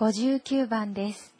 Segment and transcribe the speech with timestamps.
[0.00, 1.39] 59番です。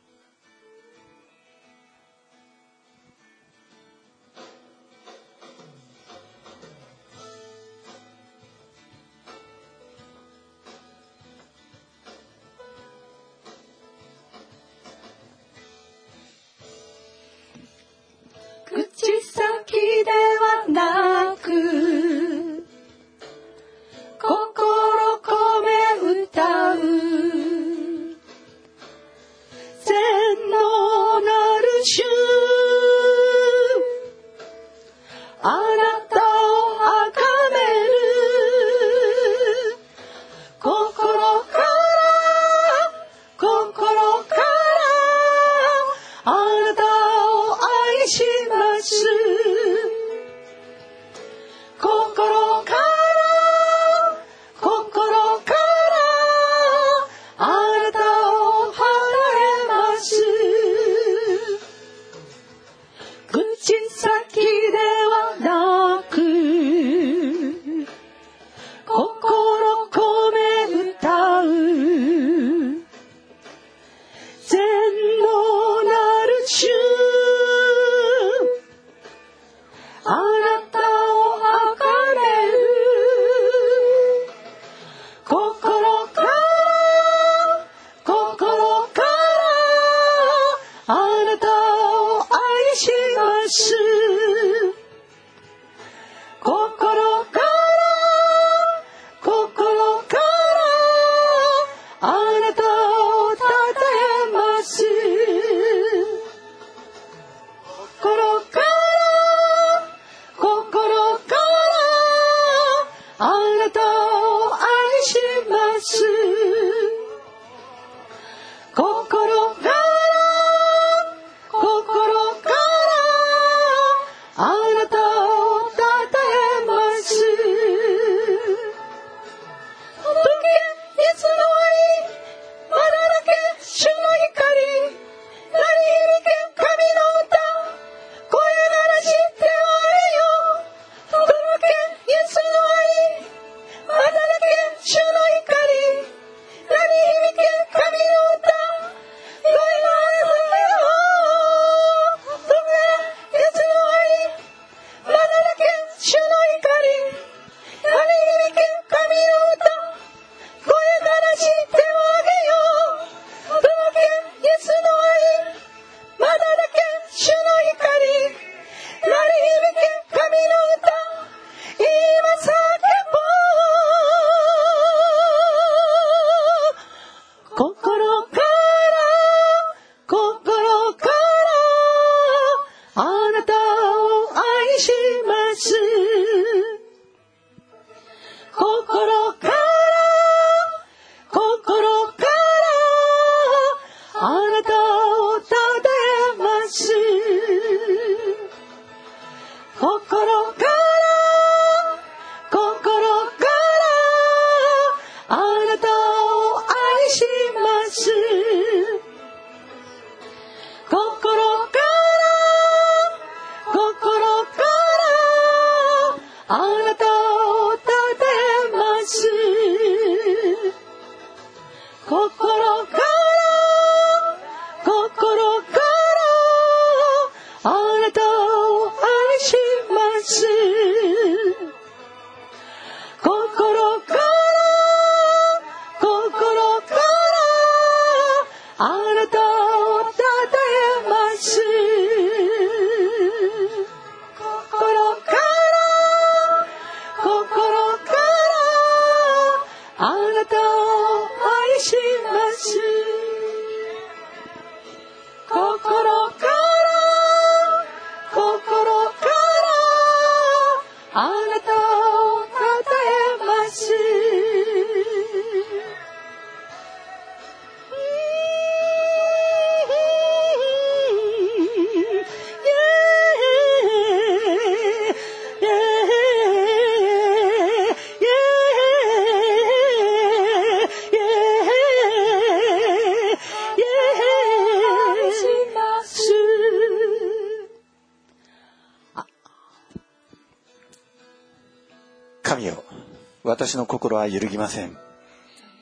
[293.70, 294.96] 私の心は揺るぎません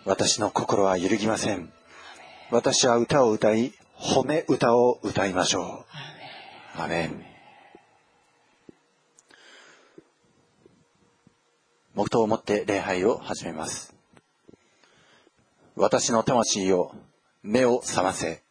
[0.04, 1.72] 私の心は揺るぎません
[2.50, 5.86] 私は歌を歌い、褒め歌を歌いましょ
[6.76, 6.82] う。
[6.82, 7.24] アメン。
[11.94, 13.94] 黙祷を持って礼拝を始めます。
[15.74, 16.94] 私の魂よ、
[17.42, 18.42] 目を覚ませ。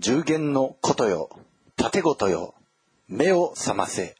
[0.00, 1.30] 十弦のことよ、
[1.76, 2.54] 盾ごとよ、
[3.06, 4.16] 目を覚ませ。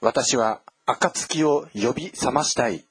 [0.00, 2.85] 私は暁を呼び覚ましたい。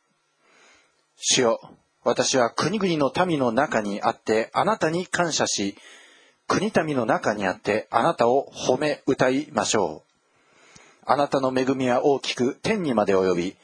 [1.17, 1.59] 主よ、
[2.03, 5.75] 私は国々の民の中にあってあなたに感謝し、
[6.47, 10.15] 国民の中にあってあなたを褒め歌いましょう。
[11.05, 13.55] あなたの恵みは大きく天にまで及び、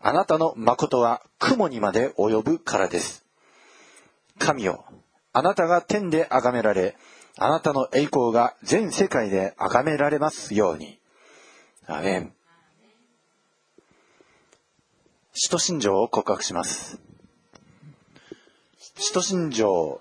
[0.00, 3.24] あなたの誠は雲にまで及ぶからです。
[4.38, 4.84] 神よ、
[5.32, 6.96] あなたが天で崇められ、
[7.38, 10.98] あなたの栄光が全世界で崇められますように。
[11.86, 12.35] アメン。
[15.38, 16.98] 使徒信条を告白します。
[18.96, 20.00] 使徒信条、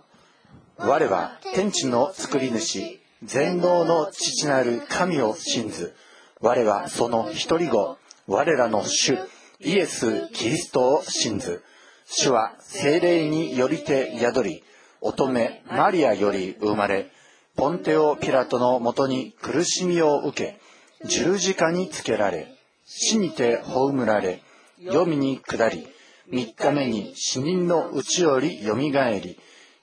[0.78, 5.94] 我は天地の作り主、全能の父なる神を信ず。
[6.40, 7.98] 我はその一人子、
[8.28, 9.20] 我らの主、
[9.60, 11.62] イエス・キリストを信ず。
[12.06, 14.64] 主は精霊によりて宿り、
[15.02, 17.12] 乙女マリアより生まれ、
[17.58, 20.62] ポンテオ・ピラトのもとに苦しみを受け、
[21.06, 22.56] 十字架につけられ、
[22.86, 24.42] 死にて葬られ、
[24.88, 25.88] 黄泉に下り、
[26.28, 29.40] 三日目に死人のうちよりよみがえり、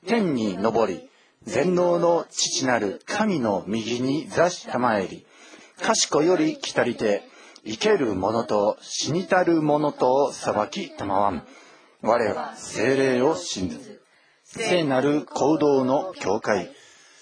[0.06, 1.08] 天に昇り、
[1.42, 5.26] 全能の父なる神の右に座したまえり、
[5.80, 7.22] 賢より来たりて、
[7.64, 11.46] 生ける者と死にたる者とを裁きたまわん。
[12.00, 14.02] 我は精霊を信ず。
[14.44, 16.70] 聖なる行動の境界、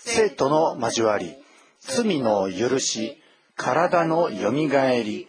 [0.04, 1.36] 生徒の交わり、
[1.80, 3.22] 罪の許し、
[3.56, 5.28] 体のよみがえり、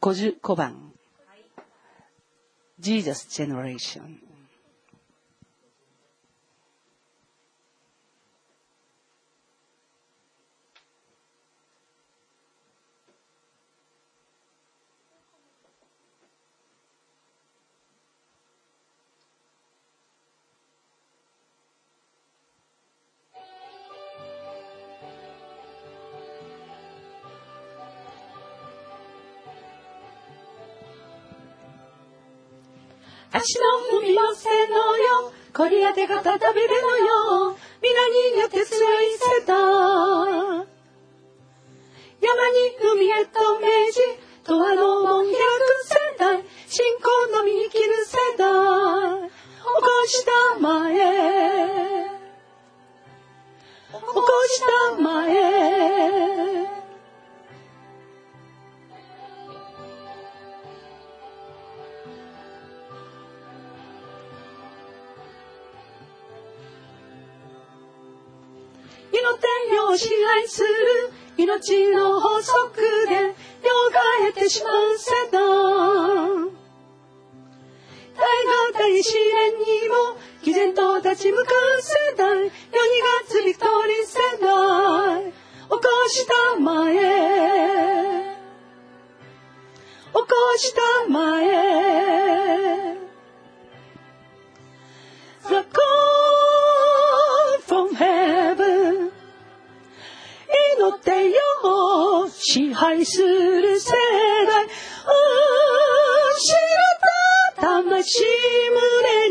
[0.00, 0.92] 55番。
[2.78, 4.21] ジーザス・ジェネレーション。
[33.42, 35.32] 足の踏み寄せのよ。
[35.52, 37.56] こり当てがたたびれのよ。
[37.82, 39.58] 皆によって強い世代
[42.20, 44.00] 山に海へと命じ
[44.46, 45.38] 永遠の門開く
[45.84, 49.34] 世代信仰のみ生きる世代起
[49.64, 50.94] こしたまえ。
[53.90, 54.62] 起こし
[54.96, 56.81] たまえ。
[69.92, 70.66] を支配する
[71.36, 73.32] 命の法則でよ
[73.92, 75.42] がえてしまう世代。
[78.14, 82.38] 大河大試練にも毅然と立ち向かう世代。
[82.38, 82.52] 世にが
[83.26, 85.32] つビクトリー世代。
[85.32, 85.34] 起
[85.68, 85.78] こ
[86.08, 86.94] したまえ。
[90.12, 91.82] 起こしたまえ。
[100.82, 101.38] 祈ってよ
[102.28, 103.92] 支配する世
[104.48, 104.66] 代。
[104.66, 104.72] 失
[106.58, 106.60] っ
[107.54, 108.24] た魂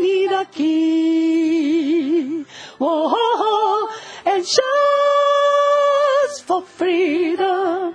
[0.00, 2.46] に抱き。
[2.80, 3.14] Oh,
[4.24, 4.62] and shout
[6.46, 7.92] for freedom.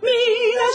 [0.00, 0.12] 皆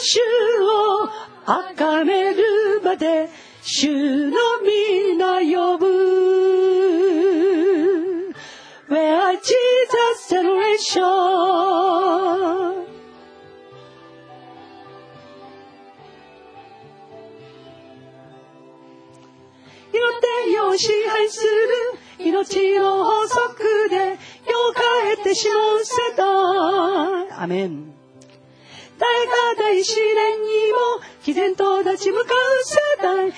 [0.01, 0.19] 主
[0.63, 1.07] を
[1.45, 3.29] 崇めるまで
[3.61, 6.26] 主の皆呼ぶ。
[10.97, 12.87] Generation
[19.93, 21.47] 祈ってよ支配する
[22.27, 24.15] 命の法則でよ
[24.73, 24.81] か
[25.13, 27.93] えてしまう世代アメン。
[28.99, 30.77] 大河大試練にも
[31.23, 32.27] 毅然と立ち向かう
[32.63, 33.31] 世代世にが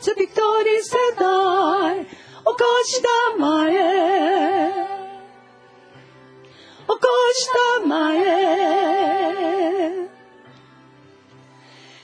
[0.00, 2.10] つビクトリー世代起
[2.44, 2.54] こ
[2.84, 3.68] したま
[6.87, 6.97] え起こ
[7.33, 7.47] し
[7.81, 8.19] たまえ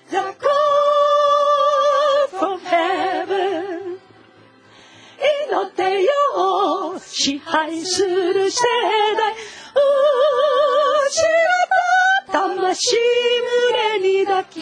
[0.09, 0.49] The call
[2.31, 3.99] from heaven
[5.19, 6.09] 祈ってよ
[6.99, 8.63] 支配する世
[9.17, 9.35] 代
[11.07, 11.21] 失
[11.65, 12.97] った魂
[13.99, 14.59] 胸に抱き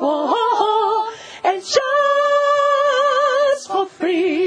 [0.00, 1.10] Oh,
[1.44, 1.80] and just
[3.68, 4.41] for freedom.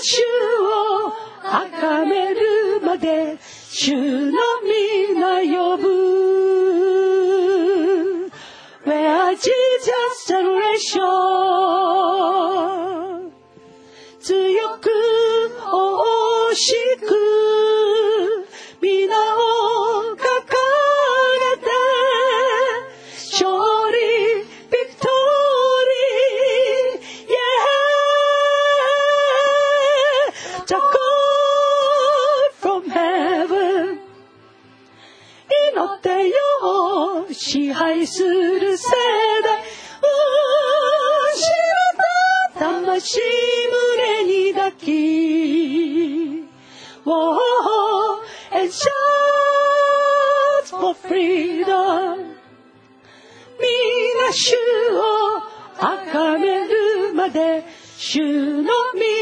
[0.00, 0.22] 主
[0.60, 1.12] を
[1.42, 3.38] 崇めるまで
[3.70, 5.88] 主の皆呼ぶ
[8.86, 9.52] Where Jesus
[10.26, 10.88] generation
[14.20, 14.88] 強く
[16.50, 17.57] 惜しく
[37.68, 38.88] 支配する世
[39.42, 39.62] 代。
[41.34, 41.52] 失
[41.92, 43.20] った魂
[43.70, 44.86] 胸に抱き。
[47.04, 48.22] Whoa,
[48.52, 48.88] and shout
[50.70, 52.36] for freedom.
[53.60, 54.54] 皆主
[54.94, 55.42] を
[55.78, 57.64] 崇めるまで
[57.98, 59.17] 主の皆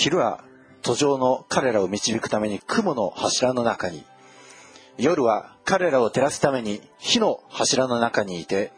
[0.00, 0.42] 昼は
[0.80, 4.02] 途上の彼らを導くために雲の柱の中に。
[4.96, 8.72] 夜は彼らを照らすために火の柱の中にいて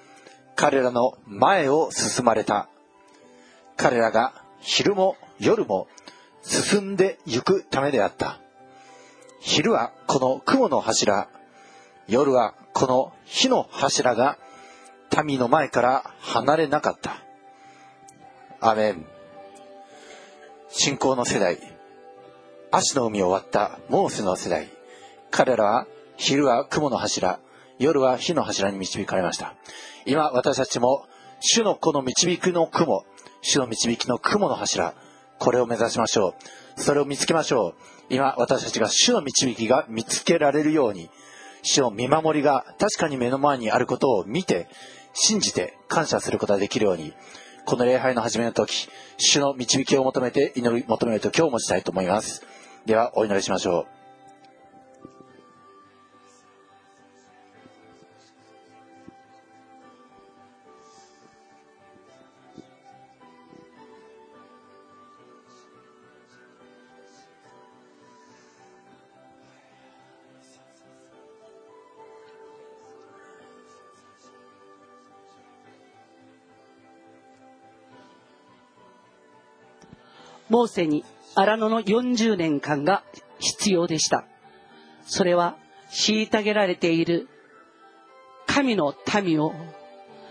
[0.56, 2.68] 彼らの前を進まれた。
[3.76, 5.86] 彼らが昼も夜も
[6.42, 8.40] 進んで行くためであった。
[9.38, 11.28] 昼はこの雲の柱。
[12.08, 14.38] 夜はこの火の柱が
[15.24, 17.22] 民の前から離れなかった。
[18.60, 19.11] アメン。
[20.74, 21.58] 信仰の世代。
[22.70, 24.70] 足の海を割ったモーセの世代。
[25.30, 25.86] 彼らは
[26.16, 27.40] 昼は雲の柱。
[27.78, 29.54] 夜は火の柱に導かれました。
[30.06, 31.04] 今私たちも
[31.40, 33.04] 主のこの導くの雲。
[33.42, 34.94] 主の導きの雲の柱。
[35.38, 36.34] これを目指しましょ
[36.78, 36.80] う。
[36.80, 37.74] それを見つけましょう。
[38.08, 41.10] 今私たちが主の導きが見つけられるように。
[41.62, 44.68] 主の見守りが確かに目の前にあることを見て
[45.12, 47.12] 信じて感謝することができるように。
[47.64, 52.42] この礼拝の始めの時主の導きを求めて祈り求めると今日もしたいと思います。
[52.86, 54.01] ではお祈りしましょう。
[80.52, 81.02] モーセに
[81.34, 83.04] 荒野の40年間が
[83.38, 84.26] 必要でした。
[85.00, 85.56] それは
[85.90, 87.26] 虐げられている
[88.44, 89.54] 神の民を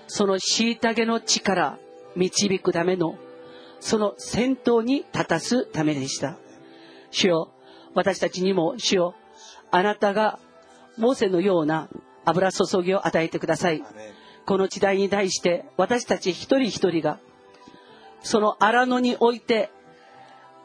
[0.05, 1.79] その虐げの地から
[2.15, 3.15] 導くための
[3.79, 6.37] その先頭に立たすためでした。
[7.09, 7.51] 主よ、
[7.95, 9.15] 私たちにも主よ、
[9.71, 10.37] あなたが
[10.97, 11.89] モーセのような
[12.25, 13.83] 油注ぎを与えてください。
[14.45, 17.17] この時代に対して私たち一人一人が
[18.21, 19.71] その荒野において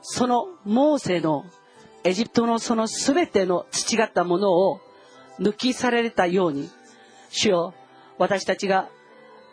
[0.09, 1.47] そのモーセの
[2.05, 4.81] エジプトのその全ての培ったものを
[5.41, 6.71] 抜き去られたように
[7.29, 7.75] 主よ
[8.17, 8.89] 私たちが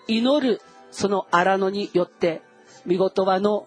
[0.07, 2.43] 祈るその荒野によって
[2.85, 3.65] 見言葉の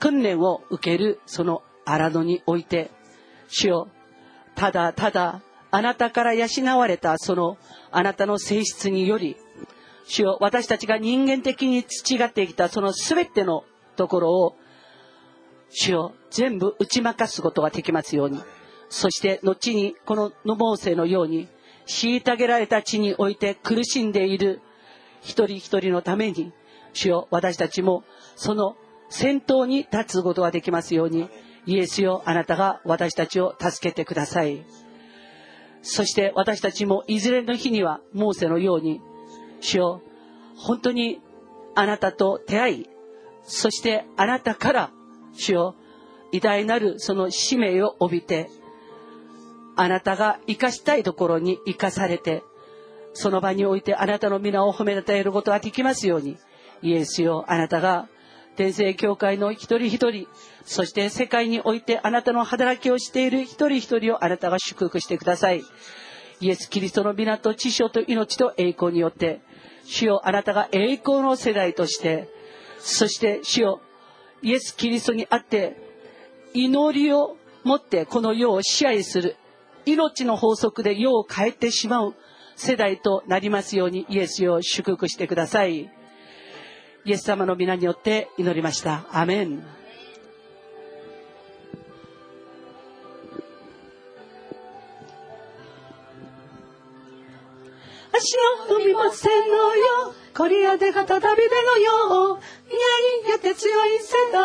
[0.00, 2.90] 訓練を受けるその荒野において
[3.48, 3.88] 主よ
[4.54, 6.48] ただただあなたから養
[6.78, 7.58] われたその
[7.90, 9.36] あなたの性質により
[10.06, 13.64] 主よ私たちが人間的に培ってきたその全ての
[13.96, 14.56] ところを
[15.70, 18.40] 主を全部打ち負かすことができますように。
[18.88, 21.48] そして後にこのノモーセのように
[21.86, 24.60] 虐げられた地において苦しんでいる
[25.20, 26.52] 一人一人のために
[26.92, 28.76] 主よ私たちもその
[29.10, 31.28] 先頭に立つことができますように
[31.66, 34.64] イエスよあなたが私たちを助けてください。
[35.82, 39.00] そして私たちもいずれの日にはモーセのように
[39.60, 40.02] 主よ
[40.56, 41.20] 本当に
[41.74, 42.86] あなたと出会い
[43.44, 44.90] そしてあなたから
[45.38, 45.74] 主よ。
[46.32, 48.50] 偉大なるその使命を帯びて
[49.76, 52.42] あなたが生かしたいところに生かされて
[53.14, 56.36] その場においてあなたの皆を褒めたたえることができますように
[56.82, 58.08] イエスよあなたが
[58.56, 60.26] 天聖教会の一人一人
[60.64, 65.62] そして世界においてあなたの働きをしている一人一人をあなたが祝福してください。
[66.40, 69.40] イエス・キリストの皆と知性と命と栄光によって
[69.84, 72.28] 主よあなたが栄光の世代として
[72.78, 73.80] そして主よ
[74.42, 75.76] イエス・キリストにあって
[76.54, 79.36] 祈りを持ってこの世を支配する
[79.84, 82.14] 命の法則で世を変えてしまう
[82.56, 85.90] 世代となりますようにイエスを祝福してください。
[87.04, 89.06] イエス様の皆によって祈りました。
[89.12, 89.62] アメン。
[98.12, 98.36] 足
[98.68, 100.14] の踏みませんのよ。
[100.34, 102.40] コリアで再びでのよ。
[102.78, 102.86] いや
[103.24, 104.38] りやて強い世代。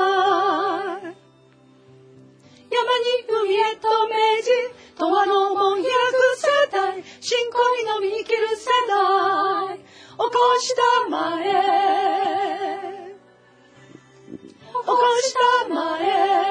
[1.03, 4.49] 山に海へと命じ、
[4.97, 5.93] 永遠の門開く
[6.35, 7.03] 世代。
[7.21, 9.77] 信仰にのみ生きる世代。
[9.77, 9.83] 起
[10.17, 10.25] こ
[10.59, 11.45] したまえ。
[14.31, 16.42] 起こしたまえ。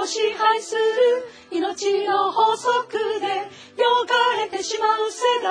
[0.00, 0.80] を支配する
[1.50, 3.26] 命の法則で
[3.82, 5.50] よかれてしまう世代。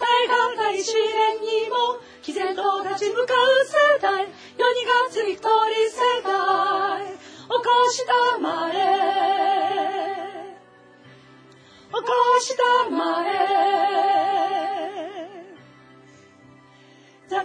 [0.00, 4.26] 大河大試練にも毅然と立ち向かう世代。
[4.26, 7.06] 世にがつびとり世代。
[7.12, 8.76] 起こしたまえ
[11.88, 12.00] 起こ
[12.40, 13.30] したまえ
[17.28, 17.36] The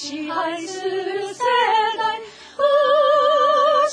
[0.00, 2.20] 支配する世代
[2.56, 2.62] 後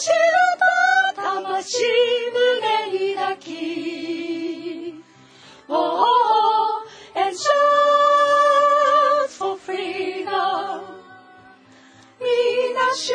[0.06, 1.82] ろと魂
[2.32, 5.04] 胸に抱き
[5.68, 6.86] Oh,
[7.16, 7.50] and shout
[9.32, 10.84] for freedom
[12.20, 13.12] 皆主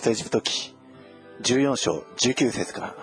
[0.00, 0.74] 出エジプト記
[1.42, 2.94] 14章19節から。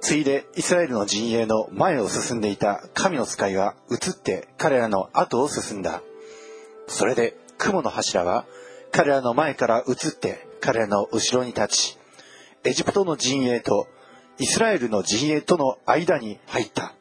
[0.00, 6.02] ついでイスラエルの陣営の前を進んでいた神の使いが移って彼らの後を進んだ。
[6.88, 8.46] それで雲の柱は
[8.90, 11.98] 彼らの前から移って彼らの後ろに立ち
[12.64, 13.86] エジプトの陣営と
[14.38, 16.94] イスラエルの陣営との間に入った。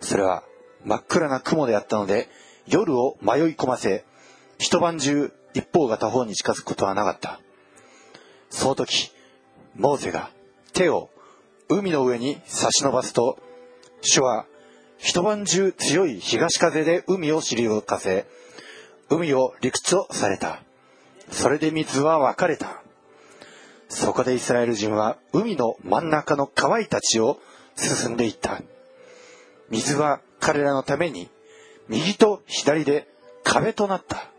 [0.00, 0.42] それは
[0.84, 2.28] 真っ暗な雲であったので
[2.66, 4.04] 夜を迷い込ませ
[4.58, 7.40] 一晩中一方が他方に近づくことはなかった。
[8.48, 9.10] その時
[9.74, 10.30] モーゼが
[10.72, 11.10] 手を
[11.68, 13.38] 海の上に差し伸ばすと
[14.00, 14.46] 主は
[14.98, 18.26] 一晩中強い東風で海を退かせ
[19.10, 20.62] 海を陸地とされた。
[21.30, 22.82] それで水は分かれた。
[23.88, 27.40] そこでイスラエル人は海の真ん中の乾いた地を
[27.74, 28.62] 進んでいった。
[29.70, 31.28] 水は彼らのために
[31.88, 33.08] 右と左で
[33.42, 34.30] 壁となった。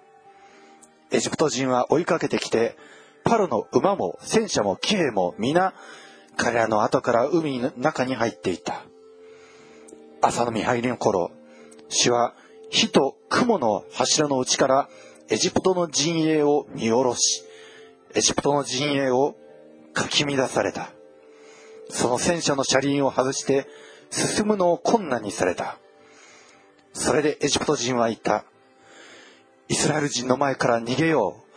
[1.12, 2.78] エジプト人は追いかけてきて
[3.24, 5.74] パロの馬も戦車も騎兵も皆
[6.38, 8.86] 彼らの後から海の中に入っていた。
[10.22, 11.32] 朝の見入りの頃
[11.88, 12.36] 主は
[12.69, 14.89] 火と雲の柱の内から
[15.30, 17.43] エジプトの陣営を見下ろし
[18.13, 19.36] エジプトの陣営を
[19.93, 20.91] かき乱された。
[21.89, 23.67] その戦車の車輪を外して
[24.12, 25.80] 進むのを困難にされた。
[26.93, 28.45] それでエジプト人は言った。
[29.69, 31.49] イスラエル人の前から逃げよう。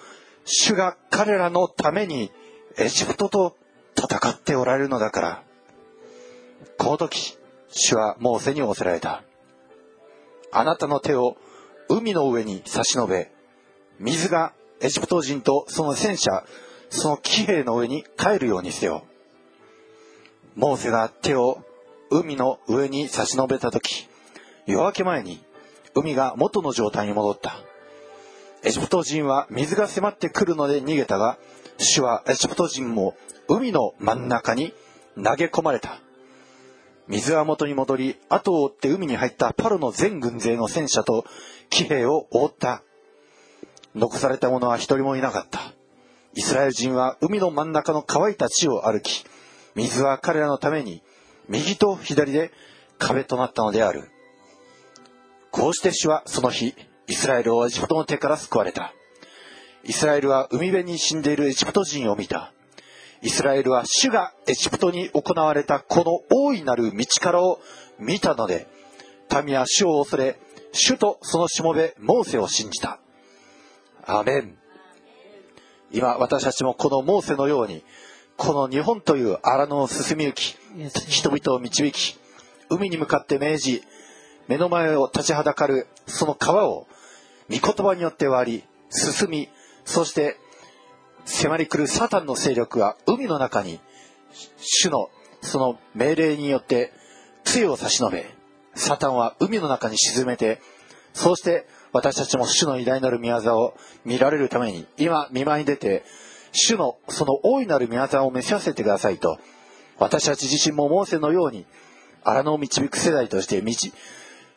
[0.45, 2.31] 主が彼らのために
[2.77, 3.57] エジプトと
[3.97, 5.43] 戦っておられるのだから。
[6.79, 7.39] この時
[7.71, 9.25] 主はモーセに仰せられた。
[10.53, 11.39] あなたの手を
[11.89, 13.31] 海の上に差し伸べ
[13.99, 16.45] 水がエジプト人とその戦車
[16.91, 19.07] その騎兵の上に帰るようにせよ。
[20.55, 21.65] モーセが手を
[22.11, 24.07] 海の上に差し伸べた時
[24.67, 25.43] 夜明け前に
[25.95, 27.72] 海が元の状態に戻った。
[28.65, 31.37] エジプト人は水が迫ってくるので逃げたが
[31.79, 33.17] 主はエジプト人も
[33.49, 34.73] 海の真ん中に
[35.17, 35.99] 投げ込まれた。
[37.09, 41.25] 水は元に戻り後を追って海に入ったパロの全軍勢の戦車と
[41.71, 42.83] 騎兵を覆った。
[43.95, 45.61] 残された者は一人もいなかった。
[46.35, 49.25] イスラエル人は海の真ん中の乾いた地を歩き
[49.75, 51.03] 水は彼らのために
[51.49, 52.53] 右と左で
[52.99, 54.09] 壁となったのである。
[55.51, 56.75] こうして主はその日
[57.09, 58.93] イスラエルをエジプトの手から救われた。
[59.85, 62.53] イスラエルは海辺に死んでいるエジプト人を見た。
[63.23, 67.61] イスラエルは主がエジプトに行われたこの大いなる道からを
[67.99, 68.67] 見たので
[69.45, 70.41] 民は主を恐れ
[70.73, 72.99] 主とそのしもべモーセを信じた。
[74.05, 74.57] アーメン。
[75.93, 77.85] 今私たちもこのモーセのように
[78.37, 80.57] この日本という荒野を進み行き
[81.09, 82.19] 人々を導き
[82.71, 83.83] 海に向かって命じ
[84.49, 86.89] 目の前を立ちはだかるその川を
[87.53, 89.49] 御言葉によって割り進み
[89.85, 90.37] そして
[91.25, 93.81] 迫り来るサタンの勢力は海の中に
[94.59, 95.11] 主の
[95.43, 96.93] その命令によって
[97.45, 98.27] 杖を差し伸べ
[98.75, 100.61] サタンは海の中に沈めて
[101.13, 106.05] そうして私たちも主の偉大なる御業を見られるために今見舞いに出て
[106.53, 109.39] 主のその大いなる御業を見せせてくださいと
[109.99, 111.67] 私たち自身もモーセのように
[112.25, 113.73] 荒野を導く世代として道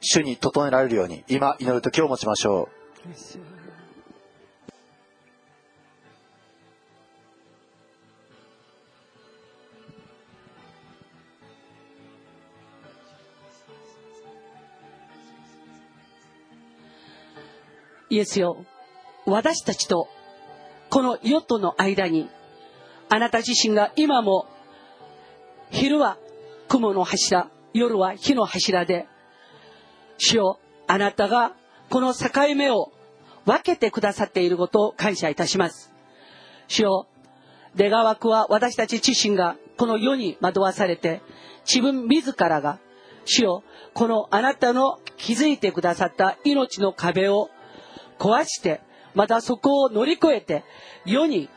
[0.02, 2.85] 主に整えられるように今祈る時を持ちましょう。
[18.10, 18.66] イエスよ、
[19.26, 20.08] 私たちと
[20.90, 22.30] このヨットの間に、
[23.10, 24.48] あなた自身が今も、
[25.70, 26.18] 昼は
[26.70, 29.06] 雲の柱、夜は火の柱で、
[30.18, 31.54] 主よ、あなたが
[31.90, 32.92] この境目を
[33.46, 35.94] 分けてくださっていることを感謝いたします。
[36.68, 37.08] 主よ、
[37.76, 41.22] 出川枠は私たち自身がこの世に惑わされて、
[41.66, 42.80] 自分自らが、
[43.26, 47.50] 主よ、このあなたの築いてくださった命の壁を
[48.18, 48.82] 壊して、
[49.14, 50.64] またそこを乗り越えて、
[51.06, 51.50] 世に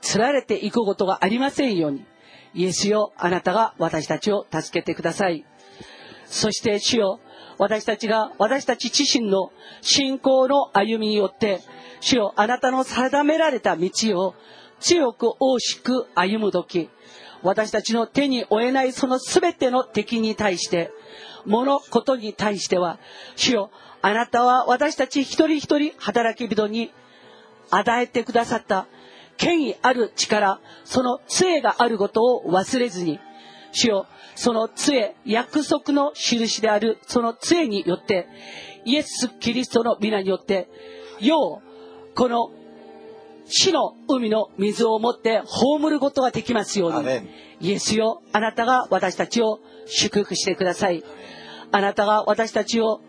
[0.00, 2.04] 釣られていくことがありませんように、
[2.54, 5.44] イエスよ、あなたが私たちを助けてください。
[6.26, 7.20] そして主よ、
[7.58, 11.60] 私たちが、私たち自身の信仰の歩みによって、
[12.00, 14.34] 主よ、あなたの定められた道を
[14.80, 16.90] 強く大しく歩む時、
[17.42, 20.90] 私たちの手に負えないその全ての敵に対して、
[21.46, 22.98] 物事に対しては、
[23.36, 23.70] 主よ、
[24.02, 26.92] あなたは私たち一人一人働き人に
[27.70, 28.86] 与えてくださった
[29.36, 33.20] 権威ある力、その杖があることを忘れずに、
[33.76, 38.26] 主よ、その杖、約束の印であるその杖によって、
[38.84, 40.68] イエス・キリストの皆によって、
[41.20, 42.50] よう、この
[43.44, 47.08] 死の海の水を持って葬ることができますように、
[47.60, 51.04] イエスよ、あなたが私たちを祝福してください。
[51.70, 53.00] あなたが私たちを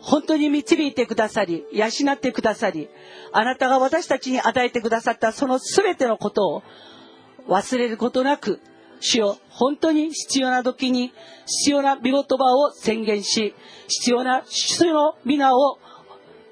[0.00, 2.88] 本当に導いてくださり、養ってくださり、
[3.32, 6.62] あなたが私たちに与えてくださったその全てのことを
[7.48, 8.60] 忘れることなく、
[9.00, 11.12] 主よ、本当に必要な時に
[11.46, 13.54] 必要な見言葉を宣言し、
[13.88, 15.78] 必要な主の皆を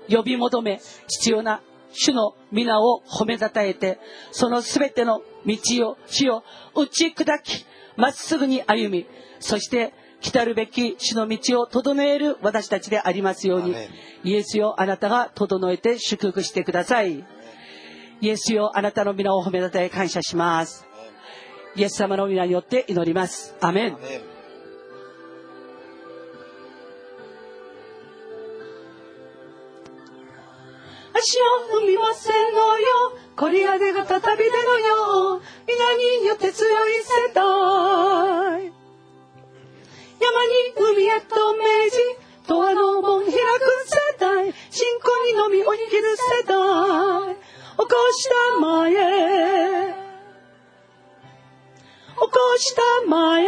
[0.09, 1.61] 呼び求め、必要な
[1.92, 3.98] 主の皆を褒めたたえて、
[4.30, 5.57] その全ての道
[5.88, 6.42] を、主を
[6.74, 7.64] 打ち砕き、
[7.96, 9.07] まっすぐに歩み、
[9.40, 13.74] そして来るべき主の道を整える私たちでありますように、
[14.24, 17.24] イエスよ、あなたが整えて祝福してください。
[18.20, 20.93] イエスよ、あなたの皆を褒めたたえ感謝します。
[21.76, 23.56] イエス様の皆によって祈ります。
[23.60, 23.96] アメン。
[31.16, 31.44] 足を
[31.80, 32.87] 踏みませんのよ。
[33.37, 35.40] コリアデが再び出のよ。
[35.66, 38.72] 皆によって強い世代。
[40.20, 41.98] 山に海へと命じ、
[42.48, 43.40] 永遠の門開く世
[44.20, 47.38] 代、信仰にのみを生きる世代、起
[47.76, 50.03] こしたまえ、
[52.14, 53.44] 起こしたまえ、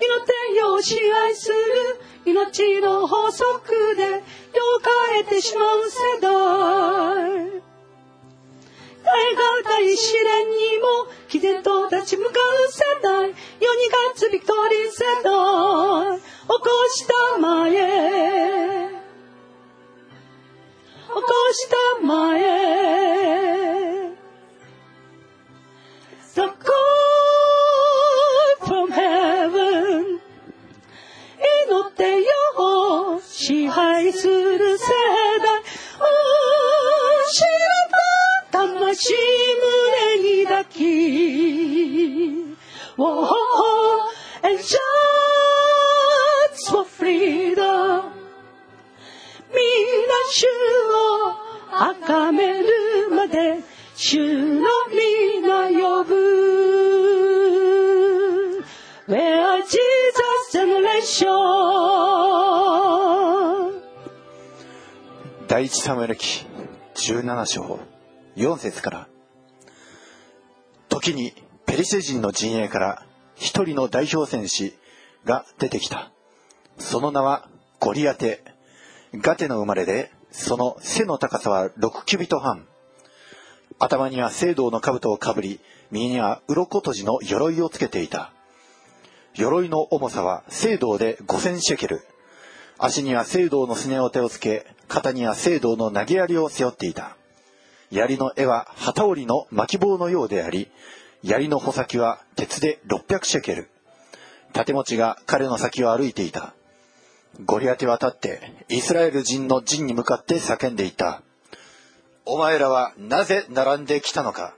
[0.00, 1.54] 命よ支配する。
[2.24, 4.20] 命の法則で世を
[5.12, 7.69] 変えてしまう世代。
[9.04, 12.32] 大が大試練にも毅然と立ち向かう
[12.70, 13.28] 世代。
[13.28, 13.34] 世に
[13.90, 16.18] 勝つビクトリー世代。
[16.18, 17.70] 起こしたまえ
[21.08, 21.68] 起こし
[22.00, 22.59] たまえ
[65.90, 66.46] サムエル記
[66.94, 67.80] 17章
[68.36, 69.08] 4節から
[70.88, 71.32] 時に
[71.66, 73.02] ペリシェ人の陣営から
[73.34, 74.78] 一人の代表戦士
[75.24, 76.12] が出てきた
[76.78, 77.48] その名は
[77.80, 78.44] ゴリアテ
[79.14, 82.68] ガテの生まれでその背の高さは6キュビト半
[83.80, 85.58] 頭には聖堂の兜をかぶり、
[85.90, 88.32] 右には鱗閉じの鎧をつけていた。
[89.34, 92.06] 鎧の重さは聖堂で5000シェケル。
[92.78, 97.16] 足には聖堂のすねを手をつけ、肩には聖堂の投げ槍を背負っていた。
[97.92, 100.68] 槍の絵は旗織りの巻棒のようであり、
[101.22, 103.70] 槍の穂先は鉄で600シェケル。
[104.52, 106.54] 盾持ちが彼の先を歩いていた。
[107.46, 111.22] ゴリアテは立って、イスラエル人の陣に向かって叫んでいた。
[112.24, 114.56] お前らはなぜ並んできたのか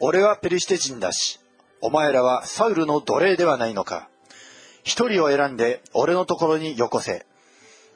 [0.00, 1.38] 俺はペリシテ人だし、
[1.80, 4.08] お前らはサウルの奴隷ではないのか
[4.82, 7.24] 一人を選んで俺のところによこせ。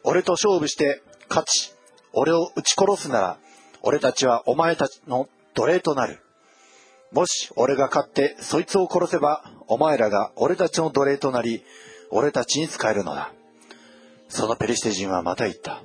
[0.04, 1.72] 俺と勝負して勝ち、
[2.12, 3.38] 俺を撃ち殺すなら、
[3.82, 6.20] 俺たちはお前たちの奴隷となる。
[7.12, 11.64] もし俺が勝ってそいつを殺せば、お前らが俺たちの奴隷となり、
[12.10, 13.32] 俺たちに仕えるのだ。
[14.28, 15.82] そのペリシテ人はまた言った。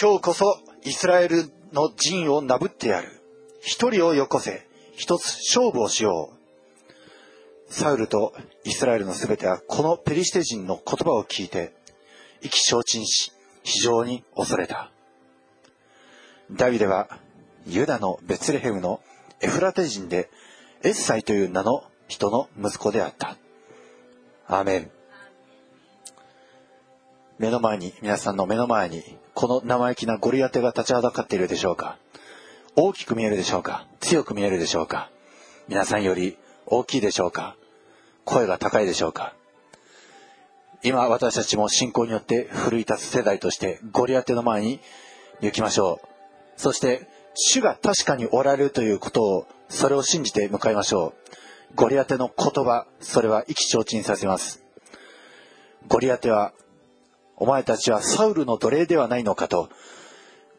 [0.00, 3.22] 今日こそイスラエルの陣をなぶってやる。
[3.60, 4.66] 一人をよこせ。
[4.96, 7.72] 一つ勝負をしよう。
[7.72, 11.74] サウルとイスラエルのすべてはこのペリシテ人の言葉を聞いて、
[12.42, 13.32] 意気消沈し、
[13.64, 14.90] 非常に恐れた。
[16.52, 17.08] ダビデは
[17.66, 19.00] ユダのベツレヘムの
[19.40, 20.30] エフラテ人で
[20.82, 23.36] エッサイという名の人の息子であった。
[24.46, 24.90] アーメン。
[27.38, 29.02] 目の前に、皆さんの目の前に、
[29.34, 31.98] この生意気なゴリアテが立ちはだかっているでしょうか
[32.76, 35.10] 大きく見えるでしょうか強く見えるでしょうか
[35.68, 37.56] 皆さんより大きいでしょうか
[38.24, 39.34] 声が高いでしょうか
[40.84, 44.80] 今私たちも信仰によって奮い立つ世代としてゴリアテの前に
[45.40, 46.08] 行きましょう。
[46.60, 51.14] そして主が確かにおられるということをそれを信じて向かいましょ
[51.72, 51.74] う。
[51.74, 54.62] ゴリアテの言葉、それは意気消沈させます。
[55.88, 56.52] ゴリアテは
[57.36, 59.70] お前たちはサウルの奴隷ではないのかと、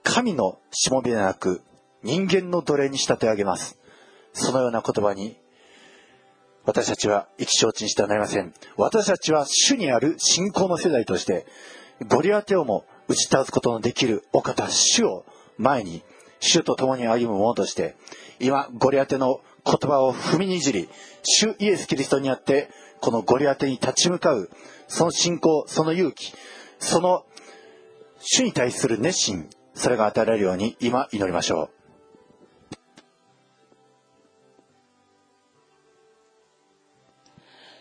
[0.03, 1.61] 神のしもべでなく、
[2.03, 3.77] 人間の奴隷に仕立て上げます。
[4.33, 5.38] そのような言葉に、
[6.65, 8.54] 私たちは意気消沈してはなりません。
[8.78, 11.45] 私たちは主にある信仰の世代として、
[12.08, 15.25] ゴリアテをも打ち倒すことのできるお方、主を
[15.58, 16.04] 前に、
[16.39, 17.95] 主と共に歩む者として、
[18.39, 20.89] 今、ゴリアテの言葉を踏みにじり、
[21.23, 24.49] 主イエス・キリストにあって、このゴリアテに立ち向かう、
[24.88, 26.34] その信仰、その勇気、
[26.80, 27.25] その
[28.19, 31.74] 主に対する熱心、それが与えられるように今祈りましょう。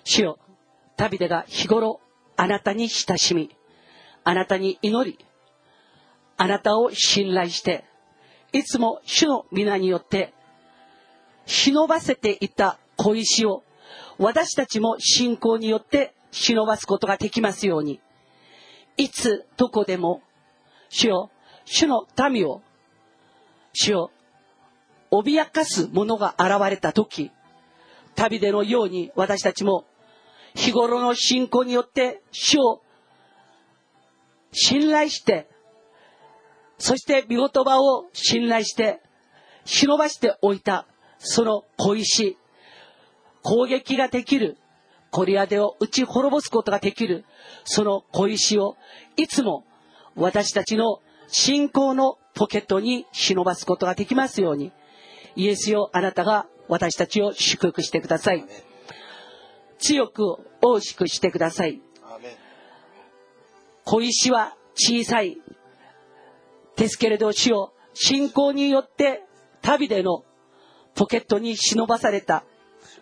[0.05, 0.39] 主よ、
[0.97, 2.01] ダビデが日頃
[2.37, 3.51] あなたに親しみ、
[4.23, 5.19] あなたに祈り、
[6.37, 7.85] あなたを信頼して、
[8.53, 10.33] いつも主の皆によって、
[11.47, 13.65] 忍ばせていた小石を、
[14.19, 18.01] 私たちも信仰によって忍ばすことができますように、
[18.97, 20.23] いつどこでも、
[20.89, 21.31] 主よ、
[21.65, 22.63] 主の民を、
[23.73, 24.11] 主よ、
[25.11, 27.31] 脅かす者が現れた時、
[28.15, 29.85] 旅でのように私たちも
[30.55, 32.83] 日頃の信仰によって主を
[34.53, 35.49] 信頼して、
[36.79, 39.01] そして御言葉を信頼して、
[39.65, 40.87] 忍ばしておいた
[41.19, 42.37] その小石、
[43.43, 44.59] 攻撃ができる、
[45.11, 47.25] コリアデを打ち滅ぼすことができる、
[47.65, 48.77] その小石を
[49.17, 49.65] いつも
[50.17, 54.73] 私たちの信仰のポケットに忍ばすことができますように、
[55.37, 58.45] イエスよあなたが私たちを祝福してください。
[59.87, 61.83] 強く大しくしてください。
[63.85, 65.37] 小石は小さい
[66.77, 69.23] ですけれど主よ信仰によって
[69.61, 70.25] 旅での
[70.95, 72.45] ポケットに忍ばされた。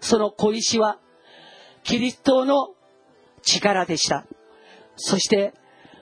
[0.00, 0.98] その小石は
[1.84, 2.74] キリストの
[3.42, 4.26] 力でした。
[4.96, 5.54] そして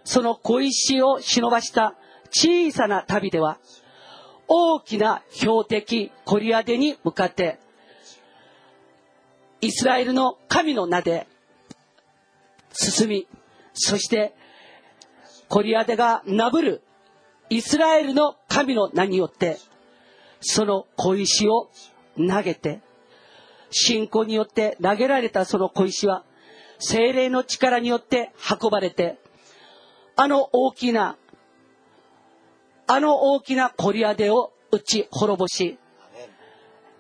[0.05, 1.95] その小石を忍ばした
[2.31, 3.59] 小さな旅では
[4.49, 7.59] 大きな標的コリアデに向かって
[9.61, 11.27] イスラエルの神の名で
[12.73, 13.27] 進み
[13.75, 14.35] そして
[15.49, 16.83] コリアデがなぶる
[17.51, 19.59] イスラエルの神の名によって
[20.41, 21.69] その小石を
[22.17, 22.81] 投げて
[23.71, 26.25] 信仰によって投げられたその小石は
[26.79, 29.19] 精霊の力によって運ばれて
[30.17, 31.17] あの大きな
[32.87, 35.79] あの大きなコリアデを打ち滅ぼし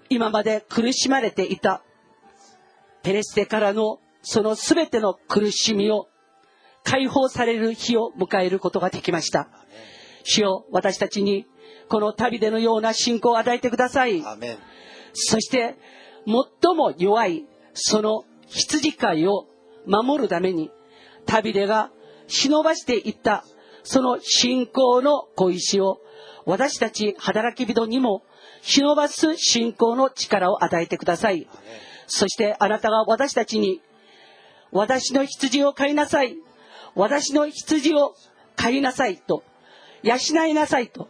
[0.09, 1.83] 今まで苦しまれていた
[3.03, 6.09] ペレステからのその全ての苦しみを
[6.85, 9.49] 解放される日を迎えることができました。
[10.25, 11.47] 主よ私たちに
[11.89, 14.23] この旅でのような信仰を与えてください。
[15.13, 15.77] そして
[16.27, 19.47] 最も弱いその羊飼いを
[19.87, 20.71] 守るために
[21.27, 21.91] 旅でが
[22.27, 23.45] 忍ばしていった
[23.83, 25.99] その信仰の小石を
[26.45, 28.23] 私たち働き人にも
[28.63, 31.49] 忍ばす信仰の力を与えてください。
[32.11, 33.81] そしてあなたが私たちに、
[34.73, 36.37] 私の羊を飼いなさい。
[36.97, 38.15] 私の羊を
[38.57, 39.45] 飼いなさいと、
[40.03, 41.09] 養いなさいと、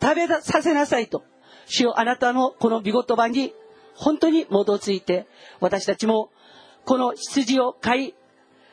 [0.00, 1.24] 食べさせなさいと、
[1.66, 3.54] 主よあなたのこの見言葉に
[3.94, 5.26] 本当に基づいて、
[5.60, 6.30] 私たちも
[6.84, 8.14] この羊を飼い、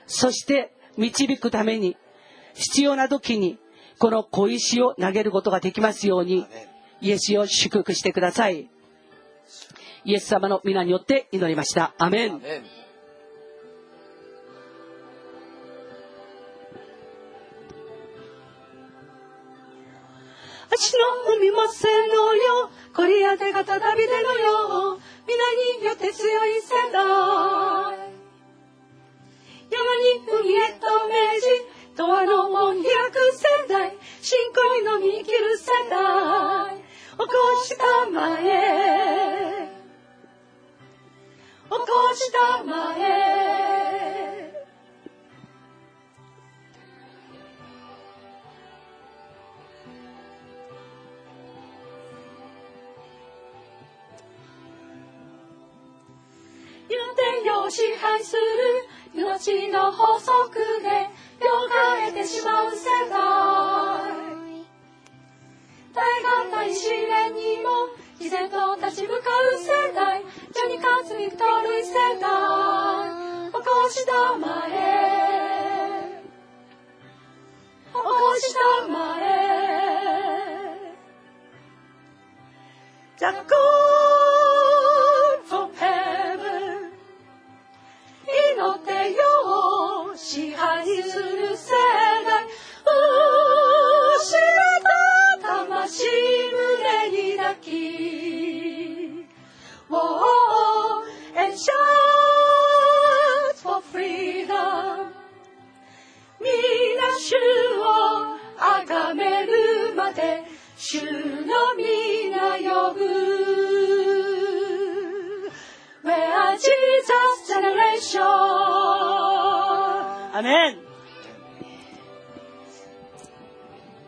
[0.07, 1.95] そして導くために、
[2.53, 3.57] 必要な時に
[3.97, 6.45] この小石を投げることができますように、
[6.99, 8.69] イエスを祝福してください。
[10.05, 11.95] イエス様の皆によって祈りました。
[11.97, 12.39] アメン。
[20.71, 22.69] 足の踏みませのよ。
[22.95, 24.99] こり当てがたたびでのよ。
[25.27, 27.97] 皆によって強い世代
[29.71, 31.47] 山に海へと命じ
[31.97, 37.25] ドアの門開く世代信仰にのみ生きる世代起こ
[37.63, 39.74] したまえ。
[41.65, 41.77] 起こ
[42.15, 43.45] したまえ。
[57.15, 58.39] 天を支配する
[59.15, 60.89] 命の法則で
[61.45, 63.15] よがれてしまう世代
[65.93, 70.23] 大が大試練にも自然と立ち向かう世代
[70.53, 76.23] 世に勝つビクトリー世代起こしたまえ
[77.87, 79.23] 起こしたまえ
[83.17, 83.65] The God
[85.47, 86.91] from heaven
[88.25, 92.04] 祈ってよ支配する世代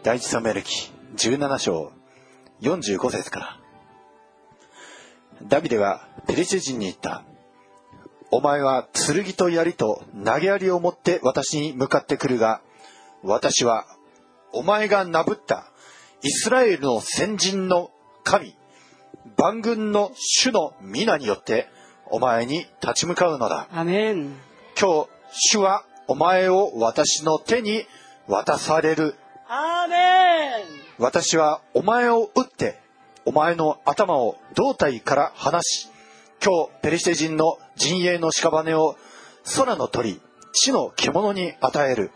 [0.04, 0.62] 第一サメル
[1.16, 1.92] 17章
[2.62, 3.60] 45節から。
[5.44, 7.24] ダビデはペリシ人に言った。
[8.30, 12.62] お前は剣と槍と投げ槍を持って私に向かってくるが、
[13.24, 13.86] 私は
[14.52, 15.72] お前がなぶった
[16.22, 17.92] イスラエルの先人の
[18.24, 18.56] 神、
[19.38, 21.70] 万軍の主の皆によって
[22.10, 23.68] お前に立ち向かうのだ。
[23.72, 24.34] アメン。
[24.80, 27.86] 今日、主はお前を私の手に
[28.28, 29.16] 渡される。
[29.48, 30.66] アメン。
[30.98, 32.80] 私はお前を撃って、
[33.26, 35.90] お前の頭を胴体から離し、
[36.44, 38.96] 今日ペリシテ人の陣営の屍を
[39.56, 40.22] 空の鳥、
[40.54, 42.12] 地の獣に与える。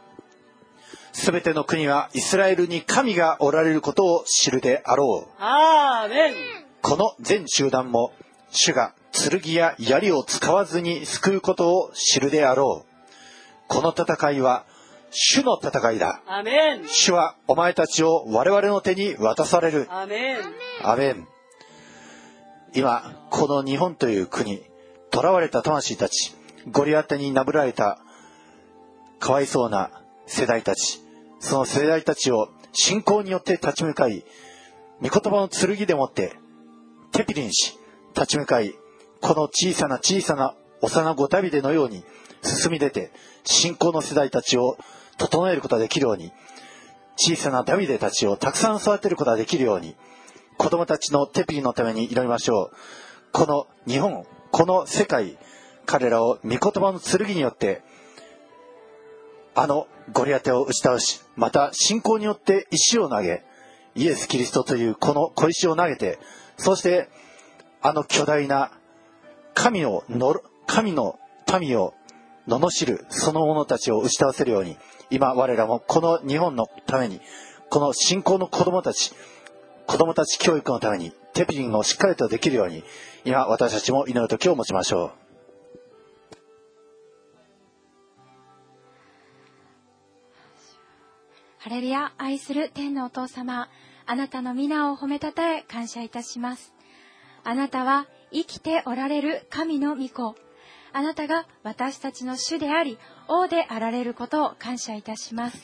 [1.14, 5.34] すべての国はイスラエルに神がおられることを知るであろう。
[5.40, 6.34] アメン。
[6.82, 8.14] この全集団も
[8.52, 12.92] 主が剣や槍を使わずに救うことを知るであろう。
[13.68, 14.66] この戦いは
[15.12, 16.22] 主の戦いだ。
[16.26, 16.88] アメン。
[16.88, 19.88] 主はお前たちを我々の手に渡される。
[19.90, 20.38] アメン。
[20.84, 21.28] アメン。
[22.74, 24.64] 今、この日本という国、
[25.14, 26.34] 囚われた魂たち、
[26.72, 28.00] ゴリアテになぶられた、
[29.20, 29.92] かわいそうな
[30.26, 31.02] 世代たち、
[31.42, 34.24] その世代たちを信仰によって立ち向かい、
[35.02, 36.38] 御言葉の剣でもって、
[37.12, 37.78] テピリンし、
[38.16, 38.74] 立ち向かい、
[39.20, 42.06] この小さな小さな幼子ダビデのように
[42.42, 43.12] 進み出て、
[43.44, 44.78] 信仰の世代たちを
[45.18, 46.32] 整えることができるように、
[47.18, 49.98] 小さなダビデたちをたくさん育てることができるように、
[50.62, 52.72] 子供たちのテピリのために祈りましょう。
[53.32, 55.40] この日本、この世界、
[55.88, 57.82] 彼らを御言葉の剣によって、
[59.56, 63.44] あのゴリアテを打ち倒し、また信仰によって石を投げ、
[63.96, 66.20] イエス・キリストというこの小石を投げて、
[66.58, 67.10] そして
[67.82, 68.72] あの巨大な
[69.56, 71.18] 神をのろ、神の
[71.60, 71.96] 民を
[72.48, 74.78] 罵るその者たちを打ち倒せるように、
[75.10, 77.20] 今我らもこの日本のために、
[77.72, 79.12] この信仰の子供たち、
[79.88, 82.84] 子供たち教育のために、テピリンをしっかりとできるように、
[83.26, 85.22] 今私たちも祈る時を持ちましょう。
[91.60, 93.70] ハレルヤ愛する天のお父様、
[94.08, 96.74] あなたの皆を褒めたたえ感謝いたします。
[97.44, 100.36] あなたは生きておられる神の御子。
[100.94, 105.64] あなたが私たちの主であり、王であられることを感謝いたします。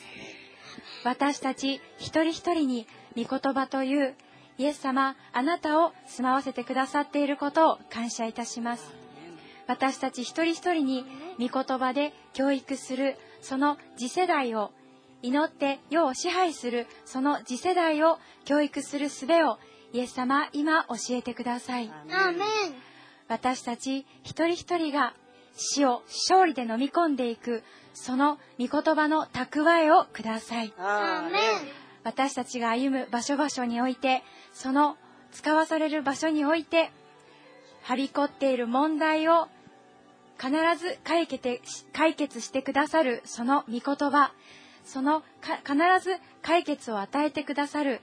[1.04, 2.86] 私たち一人一人に
[3.16, 4.14] 御言葉という
[4.58, 8.92] イエス様あなたを住まわせてくださっていることを感謝いたします。
[9.66, 11.04] 私たち一人一人に
[11.38, 14.72] 御言葉で教育するその次世代を
[15.22, 19.58] 祈って世を支配するその次世代を教育する術を
[19.92, 21.88] イエス様今教えてください。
[21.88, 22.88] アーメン。
[23.28, 25.14] 私たち一人一人が
[25.54, 31.77] 死を勝利で飲み込んでいくその御言葉の蓄えをくださいアーメン
[32.08, 34.22] 私たちが歩む場所場所において
[34.54, 34.96] その
[35.30, 36.90] 使わされる場所において
[37.82, 39.48] はびこっている問題を
[40.40, 41.60] 必ず解決
[41.92, 44.32] 解決してくださるその御言葉
[44.84, 48.00] そのか必ず解決を与えてくださる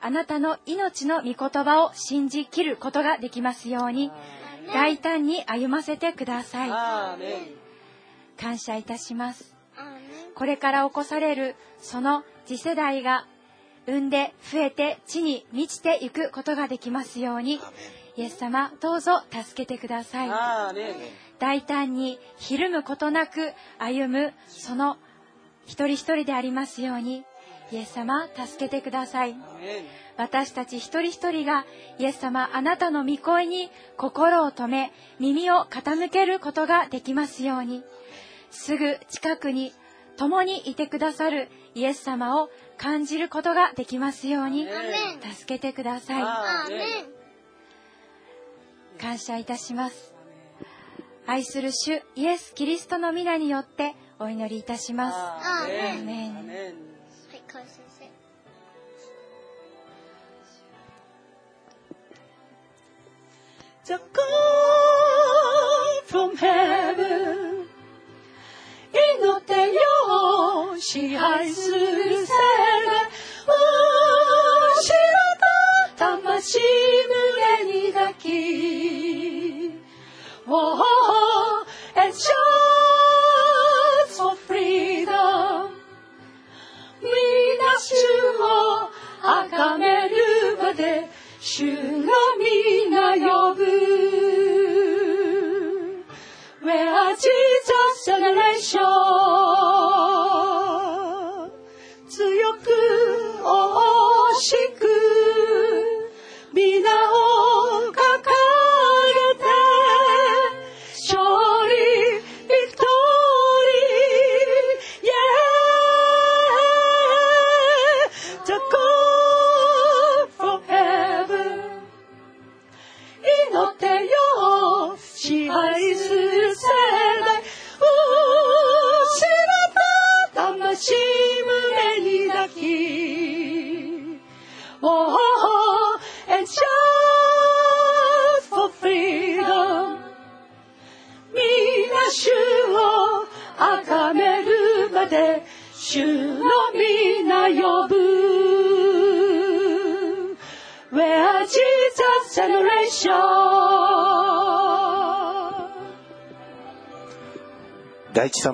[0.00, 4.12] あなたの命の御言葉を信じきることができますように
[4.72, 6.70] 大胆に歩ませてください。
[8.38, 9.56] 感謝いたします。
[10.34, 13.26] これから起こされるその次世代が
[13.86, 17.60] 産んで増えて地に満ちていくことができますように
[18.16, 20.30] イエス様どうぞ助けてください。
[21.38, 24.98] 大胆にひるむことなく歩むその
[25.64, 27.24] 一人一人でありますように
[27.72, 29.36] イエス様助けてください。
[30.16, 31.64] 私たち一人一人が
[31.98, 37.82] イエス様あなたの御声に心を止め耳を傾けることができますように
[38.50, 39.72] すぐ近くに
[40.18, 44.66] 共にいてくださるイエス様を感じることができますように
[45.34, 46.22] 助けてください。
[49.00, 50.14] 感謝いたします。
[51.26, 55.16] 愛する主イエス・キリストの皆によってお祈りいたします。
[55.16, 56.36] アーメン。
[56.36, 56.74] アーメン。
[57.28, 58.10] はい川合先生。
[63.84, 67.59] The God from heaven
[68.92, 68.98] 祈
[69.36, 72.36] ってよ支配する世界
[74.78, 76.58] 失った魂
[77.64, 79.80] 胸に抱き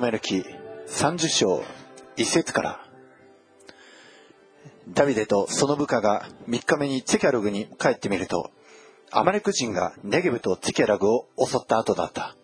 [0.07, 0.45] 第一サムエル記
[0.87, 1.65] 30章
[2.17, 2.81] 1節から。
[4.89, 8.53] ダビデとその部下が3日目にツェキャログに帰ってみると
[9.11, 12.37] アマレク人がネゲブとツェキャラグを襲った後だった。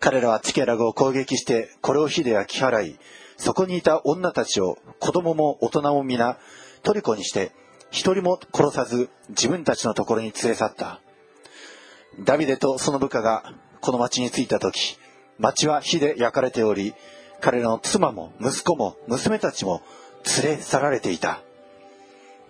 [0.00, 2.98] 彼らはツェキャラグを攻撃してこれを火で焼き払い
[3.36, 6.38] そこにいた女たちを子供も大人も皆
[6.82, 7.52] トリコにして
[7.90, 11.02] 一人も殺さず自分たちのところに連れ去った。
[12.20, 13.52] ダビデとその部下が
[13.82, 14.96] この町に着いた時
[15.38, 16.94] 町は火で焼かれており
[17.40, 19.82] 彼らの妻も息子も娘たちも
[20.42, 21.40] 連れ去られていた。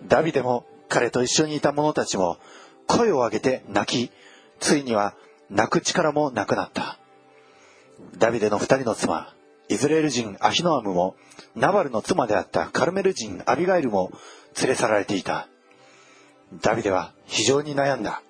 [0.07, 2.37] ダビデも彼と一緒にいた者たちも
[2.87, 4.11] 声を上げて泣き
[4.59, 5.15] ついには
[5.49, 6.99] 泣く力もなくなった。
[8.17, 9.33] ダビデの二人の妻
[9.69, 11.15] イズレール人アヒノアムも
[11.55, 14.11] ナバルの妻であったカルメル人アビガイルも
[14.59, 15.47] 連れ去られていた。
[16.61, 18.21] ダビデは非常に悩んだ。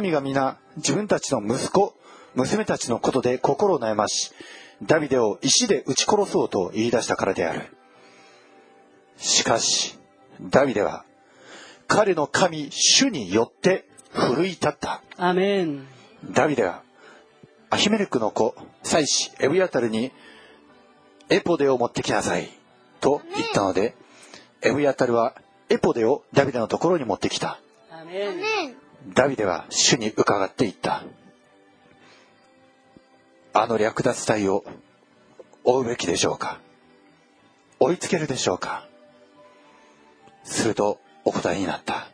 [0.00, 1.94] 民が皆自分たちの息子
[2.34, 4.32] 娘たちのことで心を悩まし
[4.82, 7.76] ダビデを石で撃ち殺そうと言い出したからである。
[9.16, 9.98] しかし
[10.40, 11.04] ダビデは
[11.86, 15.02] 彼の神主によって奮い立った。
[15.16, 15.86] アメン。
[16.30, 16.82] ダビデは
[17.70, 20.10] アヒメレクの子妻子エブヤタルに
[21.28, 22.48] エポデを持ってきなさい
[23.00, 23.94] と言ったので
[24.62, 25.34] エブヤタルは
[25.68, 27.60] エポデをダビデのところに持ってきた。
[29.14, 31.04] ダビデは主に伺って言った。
[33.54, 34.64] あの略奪隊を
[35.64, 36.58] 追うべきでしょうか？
[37.78, 38.86] 追いつけるでしょうか？
[40.44, 42.08] するとお答えになった。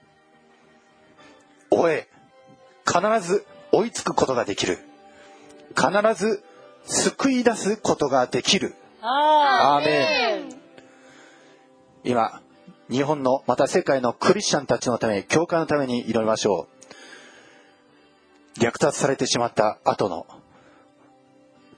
[1.70, 2.09] 追え
[2.86, 4.78] 必ず追いつくことができる。
[5.76, 6.43] 必ず
[6.84, 8.74] 救い出すことができる。
[9.01, 10.59] アーメン。
[12.05, 12.41] 今
[12.91, 16.66] 日本のまた世界のクリスチャンたちのため教会のために祈りましょ
[18.57, 18.61] う。
[18.61, 20.26] 略奪されてしまった後の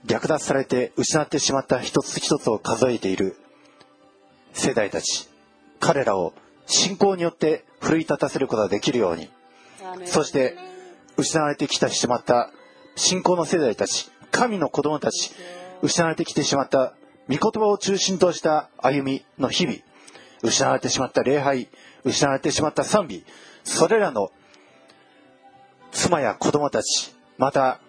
[0.05, 3.37] 略奪されて失ってしまった一つ一つを数えている
[4.53, 5.29] 世代たち。
[5.79, 6.35] 彼らを
[6.67, 9.31] 信仰によって奮い立たせることができるように。
[10.07, 10.57] そして
[11.17, 12.51] 失われてきてしまった
[12.97, 14.11] 信仰の世代たち。
[14.31, 15.33] 神の子供たち。
[15.83, 16.95] 失われてきてしまった
[17.29, 19.79] 御言葉を中心とした歩みの日々。
[20.43, 21.69] 失われてしまった礼拝。
[22.05, 23.25] 失われてしまった賛美。
[23.65, 24.31] それらの
[25.93, 27.15] 妻や子供たち。
[27.39, 27.81] また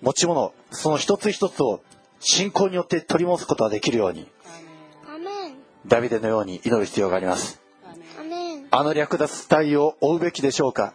[0.00, 1.80] 持ち物その一つ一つを
[2.20, 4.28] 信仰によって取り戻すことができるように。
[5.06, 5.54] アメン
[5.86, 7.60] ダビデのように祈る必要があります。
[8.18, 10.92] アメンあの略奪隊を追うべきでしょうか？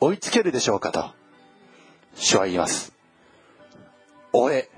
[0.00, 1.04] 追いつけるでしょうかと。
[2.14, 2.92] 主は言います。
[4.32, 4.70] 追え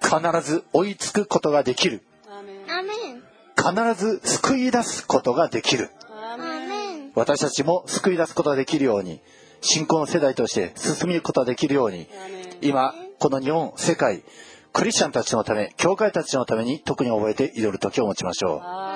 [0.00, 2.02] 必ず追いつくことができる。
[2.28, 2.42] ア
[2.82, 3.22] メン
[3.56, 5.90] 必ず救い出すことができる。
[6.08, 9.20] アメン私たちも救い出すことができるように
[9.62, 12.08] 信仰の世代として進むことができるように
[12.62, 14.22] 今この日本世界
[14.72, 18.86] クリスチャンたちのため教会たちのために特に覚えて祈る時を持ちましょう。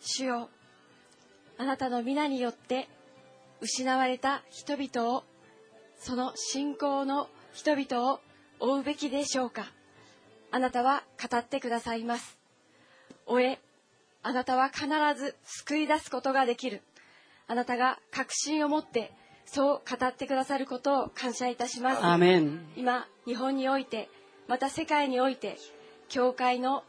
[0.00, 0.48] 主よ
[1.58, 2.88] あなたの皆によって
[3.60, 5.24] 失われた人々を
[5.98, 8.20] その信仰の人々を
[8.60, 9.66] 追うべきでしょうか。
[10.50, 12.38] あなたは語ってくださいます。
[13.26, 13.58] 追え
[14.22, 14.86] あなたは必
[15.16, 16.82] ず救い出すことができる。
[17.46, 19.12] あなたが確信を持って
[19.44, 22.04] そう語ってくださることを感謝いたします。
[22.04, 22.60] アーメン。
[22.76, 24.08] 今日本において
[24.46, 25.56] また世界において
[26.08, 26.84] 教会の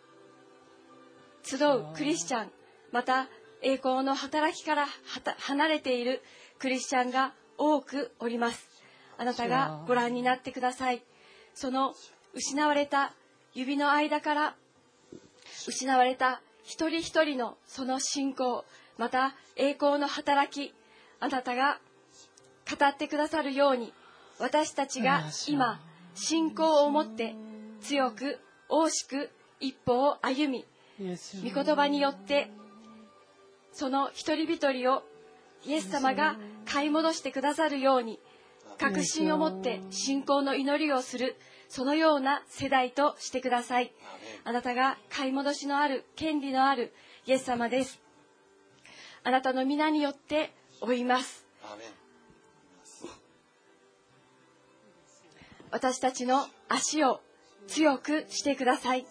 [1.43, 2.51] 集うクリスチャン
[2.91, 3.27] また
[3.61, 4.87] 栄光の働きから
[5.39, 6.21] 離れている
[6.59, 8.68] クリスチャンが多くおります
[9.19, 11.03] あなたがご覧になってください。
[11.53, 11.93] その
[12.33, 13.13] 失われた
[13.53, 14.55] 指の間から
[15.67, 18.63] 失われた一人一人のその信仰
[18.97, 20.73] また栄光の働き
[21.19, 21.79] あなたが
[22.69, 23.91] 語ってくださるように
[24.39, 25.81] 私たちが今
[26.13, 27.35] 信仰を持って
[27.81, 28.39] 強く
[28.69, 30.65] 大しく一歩を歩み
[31.43, 32.51] 御言葉によって
[33.73, 35.03] その一人一人を
[35.65, 38.19] イエス様が買い戻してくださるように
[38.79, 41.35] 確信を持って信仰の祈りをする
[41.67, 43.91] そのような世代としてください。
[44.45, 46.93] あなたが買い戻しのある権利のある
[47.27, 47.99] イエス様です。
[49.23, 51.45] あなたの皆によって追います。
[55.71, 57.21] 私たちの足を
[57.67, 59.05] 強くしてください。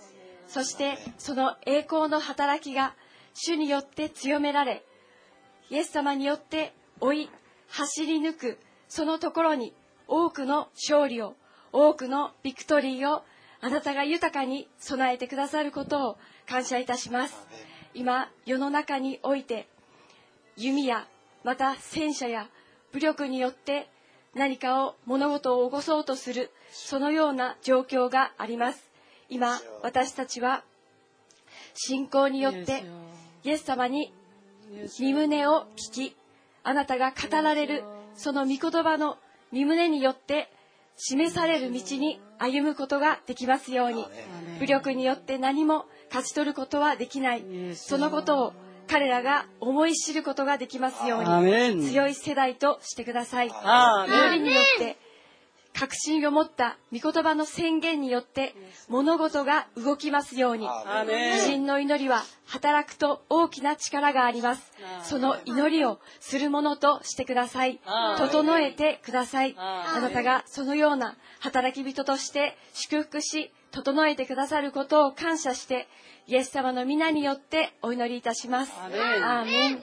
[0.48, 2.94] そしてその栄光の働きが
[3.34, 4.82] 主によって強められ
[5.70, 7.30] イエス様によって追い
[7.68, 8.58] 走り抜く
[8.88, 9.74] そのところに
[10.06, 11.34] 多くの勝利を
[11.72, 13.22] 多くのビクトリーを
[13.60, 16.16] あなたが豊かに備えてくださることを
[16.46, 17.36] 感謝いたします。
[17.94, 19.68] 今世の中において
[20.56, 21.06] 弓や
[21.44, 22.48] また戦車や
[22.92, 23.88] 武力によって
[24.34, 28.88] 何かを物事を起こそうとするそのような状況があります。
[29.28, 30.64] 今私たちは
[31.74, 32.84] 信仰によって
[33.44, 33.88] イエス様。
[33.88, 34.12] に
[34.98, 36.16] 身胸を聞き
[36.62, 37.84] あなたが語られる
[38.18, 39.16] その御言葉の
[39.52, 40.50] 身胸によって
[40.96, 44.04] 示される道に歩むことができますように。
[44.58, 47.44] 武力によって何も勝ち取ることはできない。
[47.76, 48.52] そのことを
[48.88, 51.88] 彼らが思い知ることができますように。
[51.88, 53.48] 強い世代としてください。
[53.48, 54.98] 祈りによって
[55.78, 58.54] 確信を持った御言葉の宣言によって
[58.88, 60.66] 物事が動きますように。
[61.46, 64.72] 真の祈りは働くと大きな力があります。
[65.04, 67.78] その祈りをするものとしてください。
[68.18, 69.54] 整えてください。
[69.56, 75.86] あなたがそのような働き人として祝福し整えてくださることを感謝して
[76.26, 78.72] イエス様の皆によってお祈りいたします。
[78.82, 79.82] アーメン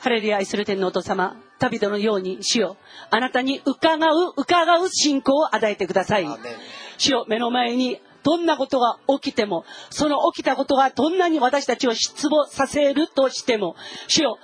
[0.00, 2.76] ハレルヤ愛する天のお父様、旅人のように主よ、
[3.10, 6.26] あなたに伺う、伺う信仰を与えてください。
[6.98, 13.76] 主よ、目の前にどんなことが起きても、その起きたことがどんなに私たちを失望させるとしても、
[14.08, 14.38] 主よ、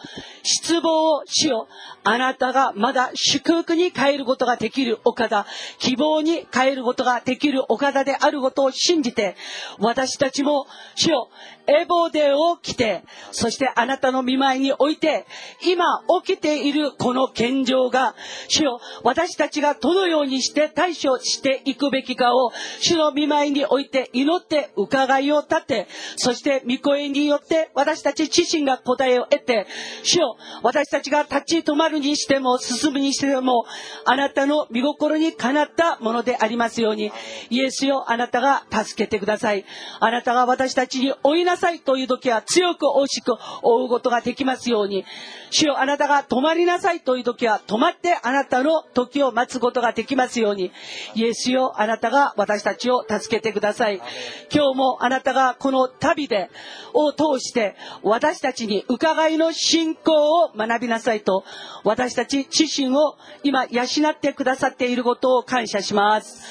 [0.44, 1.66] 失望を主よ、
[2.04, 5.46] あなたがまだ祝福に変えることができるお方、
[5.80, 9.34] 希望に変えることができるお方であることを信じて、
[9.80, 11.28] 私たちも主よ、
[11.66, 15.26] エボデを着て、そしてあなたの見舞いにおいて、
[15.64, 15.84] 今
[16.24, 18.14] 起きているこの現状が、
[18.48, 22.50] 主よ、私たちがどのようにして対処していくべきかを、
[22.80, 25.86] 主の見舞いにおいて祈って伺いを立て、
[26.16, 29.66] そして御声によって私たち自身が答えを得て、
[30.02, 33.64] 主よ、私たちが立ち止まるにしても進むにしても、
[34.04, 37.12] あなたの見心にかなったものでありますように、
[37.50, 39.64] イエスよ、あなたが助けてください。
[40.00, 43.32] あなたが私たちに追いなさいという時は強く惜しく
[43.62, 45.04] 追うことができますように、
[45.50, 50.72] 主よあなたが止まりなさいという時は止まってあなたの時を待つことができますように、
[51.14, 54.00] イエスよあなたが私たちを助けてください。
[54.52, 56.50] 今日もあなたがこの旅で、
[56.94, 61.44] を通して私たちに伺いの信仰を学びなさいと、
[61.84, 66.42] 私たち自身を今養ってくださっていることを感謝します。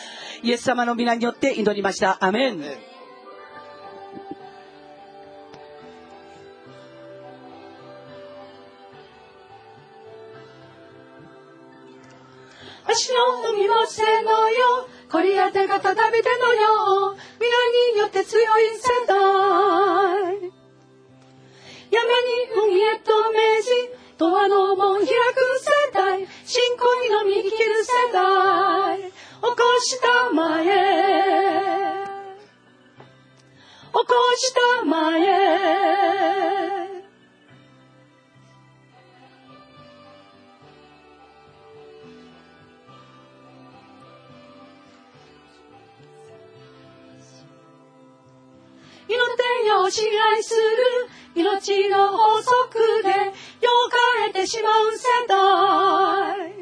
[0.43, 2.17] イエス様の皆によって祈りました。
[2.23, 2.90] アメン。
[12.91, 14.89] 足の海のせのよ。
[15.09, 17.15] こり当てがたたびてのよ。
[17.39, 17.47] 皆
[17.93, 19.15] によって強い世代
[21.89, 23.69] 闇に海へと命じ
[24.17, 29.11] ドアの門開く世代信仰にのみ生きる世代起
[29.41, 30.65] こしたまえ。
[33.85, 34.03] 起こ
[34.35, 36.90] したまえ。
[49.11, 50.61] 命を支配する
[51.35, 53.13] 命の法則でよ
[53.89, 56.61] かれてしまう世代。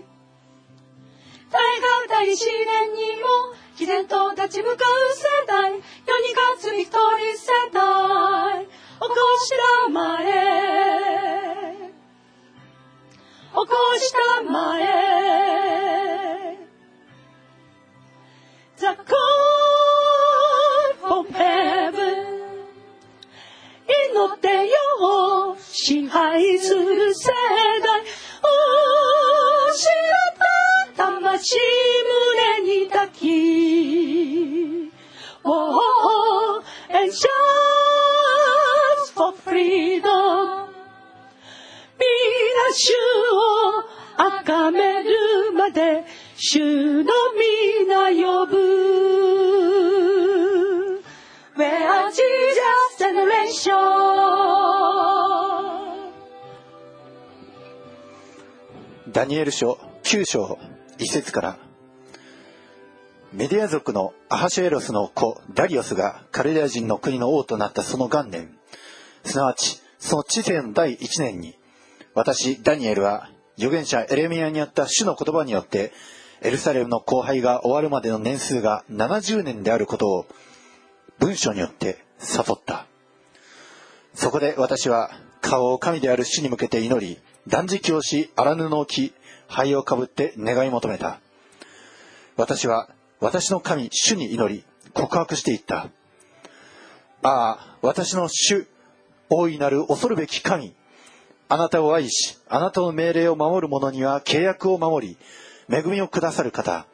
[1.51, 3.27] 大河大試練にも
[3.75, 4.77] 毅然と立ち向かう
[5.13, 5.81] 世代世に
[6.35, 6.93] 勝つ一人
[7.37, 8.69] 世代起
[8.99, 9.49] こし
[9.85, 10.25] たまえ
[13.49, 13.65] 起こ
[13.97, 14.83] したまえ
[18.77, 19.58] The call
[24.11, 25.55] 祈ってよ。
[25.59, 28.01] 支配する世代。
[28.41, 28.45] お
[29.73, 29.85] し
[30.95, 31.57] らた魂
[32.63, 34.91] 胸に抱き。
[35.43, 37.29] Oh, and shout
[39.13, 40.69] for freedom.
[41.97, 42.05] 皆
[42.73, 42.93] 主
[43.33, 43.83] を
[44.17, 46.03] 崇めるまで
[46.35, 50.08] 主の皆呼ぶ。
[51.59, 53.75] Where Jesus generation?
[59.11, 60.57] ダニエル書9章
[60.99, 61.57] 1節から
[63.33, 68.57] メディア族のアハシュエロスの子ダリオスがカルデア人の国の王となったその元年。
[69.25, 71.57] すなわちその知性の第1年に
[72.13, 75.91] 私ダニエルは預言者エレミアにあった主の言葉によって
[76.41, 80.25] エルサレムの荒廃が終わるまでの年数が70年であることを
[81.19, 82.87] 文章によって悟った。
[84.13, 85.11] そこで私は
[85.41, 89.13] 顔を神である主に向けて祈り断食をし荒布を着
[89.47, 91.19] 灰をかぶって願い求めた。
[92.37, 92.89] 私は
[93.19, 94.63] 私の神主に祈り
[94.93, 95.89] 告白していった。
[97.21, 98.65] ああ私の主
[99.29, 100.73] 大いなる恐るべき神。
[101.49, 105.17] あなたを愛しあなたの命令を守る者には契約を守り
[105.69, 106.85] 恵みをくださる方。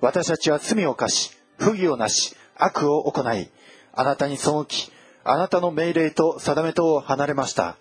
[0.00, 3.50] 私たちは罪を犯し不義をなし悪を行い
[3.92, 4.90] あなたに背き
[5.24, 7.76] あなたの命令と定めとを離れました。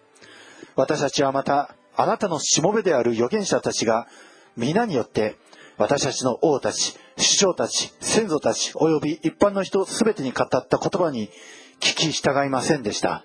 [0.76, 4.08] 私たちはまたあなたのしもべである預言者たちが
[4.56, 5.36] 皆によって
[5.78, 11.30] 私たちの王たち首相たち先祖たちおよび一般の人すべてに語った言葉に
[11.80, 13.24] 聞き従いませんでした。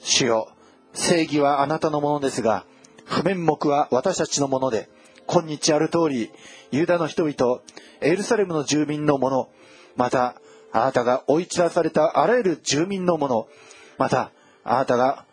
[0.00, 0.52] 主よ
[0.92, 2.64] 正義はあなたのものですが
[3.04, 4.88] 不面目は私たちのもので
[5.26, 6.30] 今日ある通り
[6.70, 7.60] ユダの人々
[8.00, 9.48] エルサレムの住民のもの
[9.96, 10.40] また
[10.72, 13.48] あなたが追い散らされたあらゆる住民のもの。
[13.96, 14.30] また
[14.64, 15.24] あなたが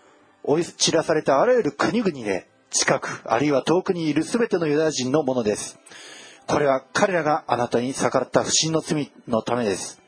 [0.43, 5.79] 追い散らされたあらゆる国々で近くあるいは遠くにいる全てのユダヤ人のものです。
[6.47, 10.01] これは彼らがあなたに逆らった不信の罪のためです。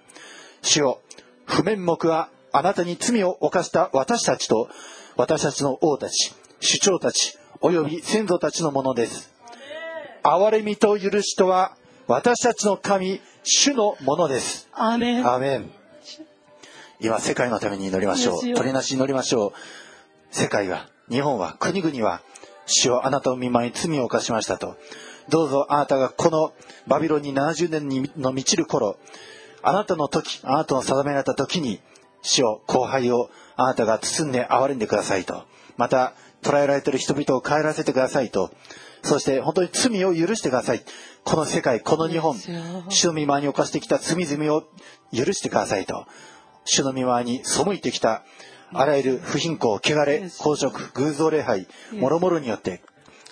[0.61, 1.01] 主よ
[1.45, 4.69] 不面目はあなたに罪を犯した私たちと
[5.15, 9.33] 私たちの王たち首長たちおよび先祖たちのものです。
[10.23, 11.75] 憐れみと許しとは
[12.07, 14.67] 私たちの神主のものです。
[14.73, 15.25] アーメン。
[15.25, 15.71] アーメン
[16.99, 18.41] 今世界のために祈りましょう。
[18.41, 20.35] 取りなし祈りましょう。
[20.35, 22.21] 世界は日本は国々は
[22.65, 24.75] 主をあなたの見舞いに罪を犯しましたと。
[25.29, 26.51] どうぞあなたがこの
[26.87, 28.97] バビロンに70年にの満ちる頃
[29.63, 31.79] あなたの時あなたの定められた時に
[32.23, 35.45] 主を後輩をあなたが包んで憐れんでくださいと。
[35.77, 36.13] また、
[36.47, 38.51] 捕らえられている人々を帰らせてくださいと。
[39.03, 40.81] そして本当に罪を許してください。
[41.25, 42.37] この世界、この日本、
[42.89, 44.63] 主の御前に犯してきた罪々を
[45.13, 46.05] 許してくださいと。
[46.63, 48.23] 主の御前に背いてきた
[48.73, 52.81] あらゆる不貧困、汚れ、公職、偶像礼拝、もろもろによって、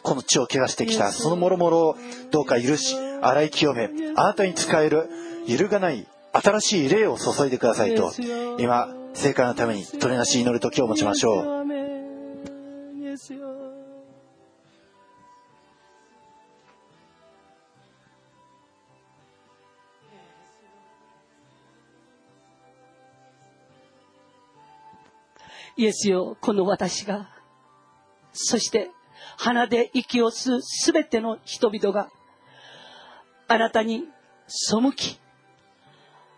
[0.01, 1.97] この地を汚してきた、そのもろもろを
[2.31, 5.09] どうか許し、洗い清め、あなたに使える、
[5.47, 8.13] 揺るがない、新しい霊を注いでくださいと、
[8.59, 11.74] 今、正解のために、取りなし祈る時を持ちましょう。
[13.15, 13.47] アーメンイエスよ。
[25.77, 27.29] イエスよ、この私が、
[28.33, 28.89] そして
[29.37, 32.09] 鼻で息を吸うすべての人々が、
[33.47, 34.05] あなたに
[34.47, 35.19] 背き、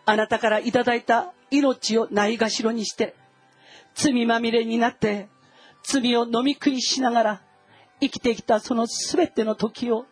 [0.06, 3.16] あなたからいただいた命をないがしろにして、
[3.96, 5.28] 罪まみれになって、
[5.88, 7.42] 罪を飲み食いしながら
[8.02, 10.06] 生きてきたそのすべての時を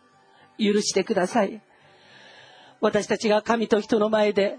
[0.58, 1.62] 許してください。
[2.80, 4.58] 私たちが神と人の前で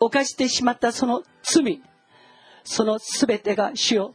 [0.00, 1.82] 犯してしまったその罪、
[2.64, 4.14] そのすべてが主よ、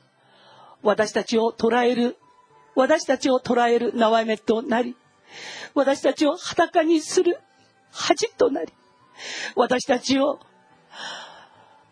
[0.82, 2.18] 私たちを捉える、
[2.76, 4.96] 私たちを捉える縄目となり、
[5.76, 7.40] 私たちを裸にする
[7.92, 8.74] 恥となり、
[9.56, 10.40] 私たちを、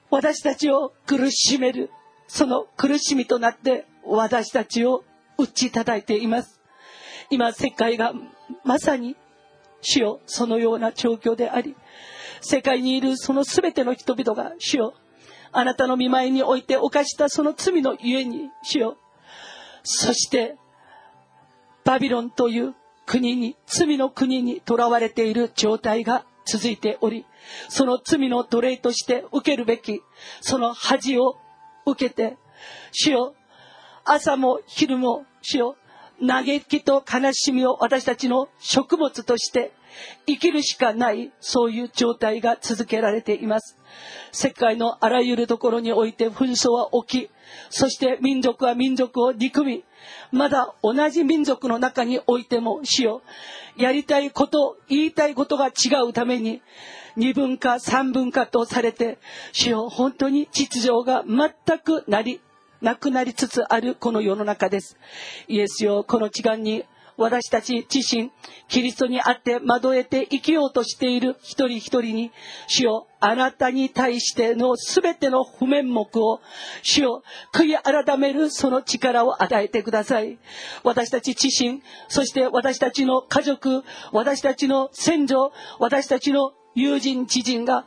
[0.09, 1.91] 私たちを苦しめる、
[2.27, 5.04] その苦しみとなって私たちを
[5.38, 6.60] 打ち叩いています。
[7.30, 8.14] 今、世界が
[8.64, 9.16] まさに
[9.82, 11.76] 主よ、そのような状況であり、
[12.41, 14.93] 世界にいるその全ての人々が主よ、
[15.51, 18.97] あなたの見舞いにおいて犯したその罪のゆえに主よ、
[19.84, 20.58] そして
[21.84, 22.76] バビロンという
[23.06, 27.26] 国に、罪の国に囚われている状態が続いており、
[27.70, 30.01] その罪の奴隷として受けるべき、
[30.41, 31.36] その恥を
[31.86, 32.38] 受けて、
[32.91, 33.36] 主よ、
[34.06, 35.76] 朝も昼も主よ、
[36.26, 39.74] 嘆きと悲しみを私たちの食物として
[40.26, 43.78] 生きるしかない、そういう状態が続けられています。
[44.32, 47.30] 世界のあらゆるところにおいて紛争は起き、
[47.70, 49.84] そして民族は民族を憎み、
[50.32, 53.22] まだ同じ民族の中においても主よ、
[53.78, 55.72] やりたいこと、言いたいことが違
[56.08, 56.62] うために、
[57.16, 59.20] 二分化、三分化とされて、
[59.51, 62.41] 主よ、本当に秩序が全くなり、
[62.84, 64.97] なくなりつつあるこの世の中です。
[65.47, 66.84] イエスよ、この時間に
[67.15, 68.29] 私たち自身、
[68.67, 72.31] キリストにあって惑えて生きようとしている一人一人に、
[72.67, 76.41] 主よ、あなたに対してのすべての不面目を、
[76.81, 77.23] 主よ、
[77.53, 80.38] 悔い改めるその力を与えてください。
[80.84, 87.86] 私たち自身、そして私たちの家族、私たちの先祖、私たちの友人、知人が、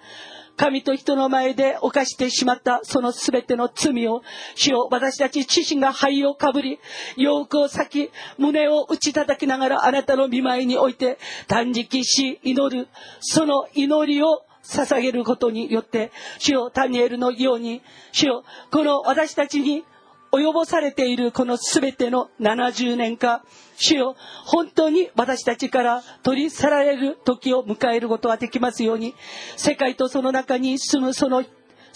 [0.57, 4.22] 神と人の前で犯してしまったその全ての罪を、
[4.54, 6.78] 主を私たち自身が灰をかぶり、
[7.16, 12.88] 洋服を裂き、胸を打ち叩きながらあなたの見舞いにおいて断食し祈る、
[13.20, 17.82] その祈りを捧げることによって、主をタニエルのように、
[18.12, 19.84] 主よこの私たちに
[20.33, 23.43] 及ぼされているこの全ての70年間、
[23.77, 29.14] 主よ、本当に私たちから取り去られる時を迎えることができますように、
[29.57, 31.45] 世界とその中に住むその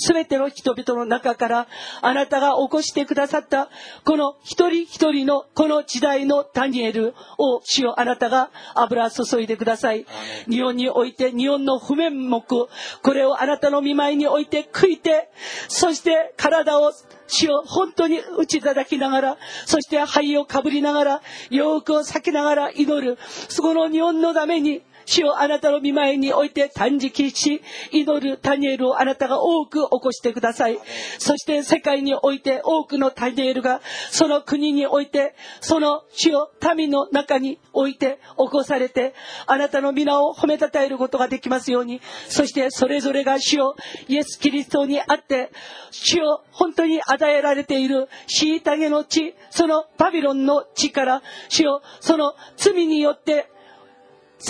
[0.01, 1.67] 全ての人々の中から
[2.01, 3.69] あなたが起こしてくださった
[4.05, 10.07] この一人一人のこの時代のタニエルを主よあなたが油注いでください。
[10.49, 12.69] 日本において日本の不面目、こ
[13.13, 15.31] れをあなたの見舞いにおいて悔いて、
[15.69, 16.93] そして体を
[17.31, 23.19] 主を本当に打ち叩きながら、そして灰をかぶりながら、洋服を裂きながら祈る。
[23.49, 30.79] そこの日本のために、主をあなたの見舞いにおいて断食し、祈るタニエルをあなたが多く起こしてください。
[31.19, 33.81] そして世界において多くのタニエルが、
[34.13, 39.13] その国において、その主を民の中において起こされて、
[39.47, 43.75] あなたの皆を褒めたたえることができますように、そしてそれぞれが主を
[44.07, 45.51] イエス・キリストにあって、
[45.91, 53.49] 主を本当に与えられている虐げの地、そのバビロンの地から、主をその罪によって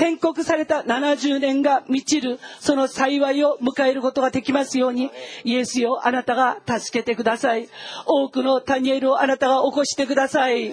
[0.00, 5.10] 宣告された70年が満ちる、その幸いを迎えることができますように、
[5.44, 7.68] イエスよ、あなたが助けてください。
[8.06, 10.72] 多くのタニエルをあなたが起こしてください。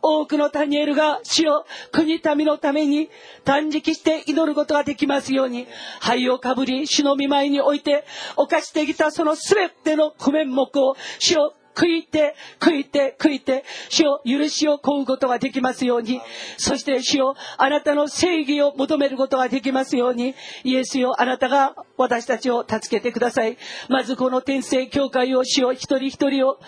[0.00, 3.10] 多くのタニエルが主を国民のために
[3.44, 5.66] 断食して祈ることができますように、
[5.98, 8.04] 灰をかぶり、主の見舞いにおいて、
[8.36, 16.20] 犯してきたその全ての不面目を、主を悔いて、悔いて、悔いて、主よ許しを請うことができますように、
[16.56, 23.56] そして主よあなたの正義を求めることができますように、イエスよあなたが私たちを助けてください。
[23.88, 26.58] まずこの天聖教会を主よ一人一人を、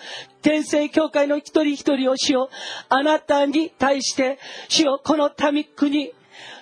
[0.43, 2.51] 天聖教会の一人一人を主よ
[2.89, 4.39] あなたに対して、
[4.69, 6.13] 主よこの民国、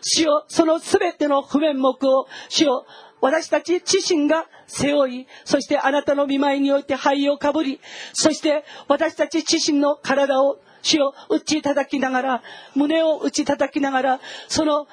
[0.01, 2.87] 主よそのすべての不面目を、主よ
[3.21, 7.81] 私たち自身が背負い、そしてあなたの見舞いにおいて灰をかぶり、
[8.13, 12.43] そして私たち自身の体を主を打ち叩きながら、
[12.75, 14.87] 胸を打ち叩きながら、その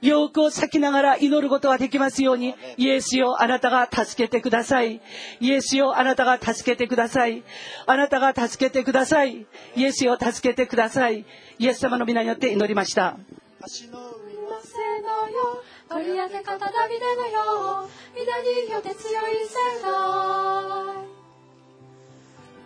[0.00, 5.00] 洋服を裂きながら祈ることができますように、イエスよ、あなたが助けてください。
[5.40, 7.42] イエスよ、あなたが助けてください。
[7.86, 9.46] あなたが助けてください。
[9.74, 11.24] イエスよ、助けてください。
[11.58, 13.16] イエス様の皆によって祈りました。
[15.88, 19.88] 取り当て方ダビデのよう皆によって強い世代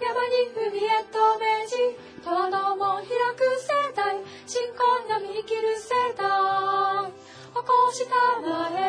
[0.01, 1.77] 山に海へと命じ
[2.25, 7.13] 虎の門開く世代信仰のみ生きる世代
[7.55, 8.83] 起こしたまえ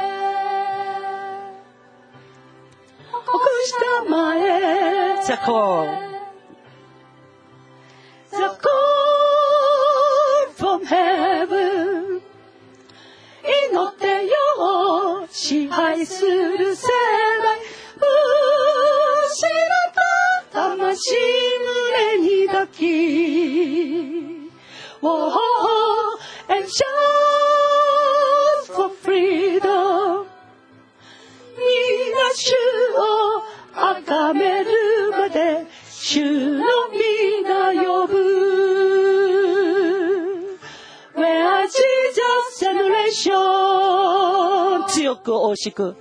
[3.06, 6.14] 起こしたまえザコー
[8.34, 8.74] The call
[10.56, 11.53] from heaven.
[13.84, 17.60] 祈ってよ支配する世代。
[19.30, 19.94] 失っ
[20.52, 21.12] た魂
[22.16, 22.82] 胸に抱き。
[25.02, 26.18] Oh,
[26.48, 26.84] and shout
[28.68, 30.28] for freedom.
[31.58, 32.54] 皆主
[32.96, 34.72] を崇める
[35.12, 38.33] まで主の皆呼ぶ。
[45.14, 45.96] よく美味しく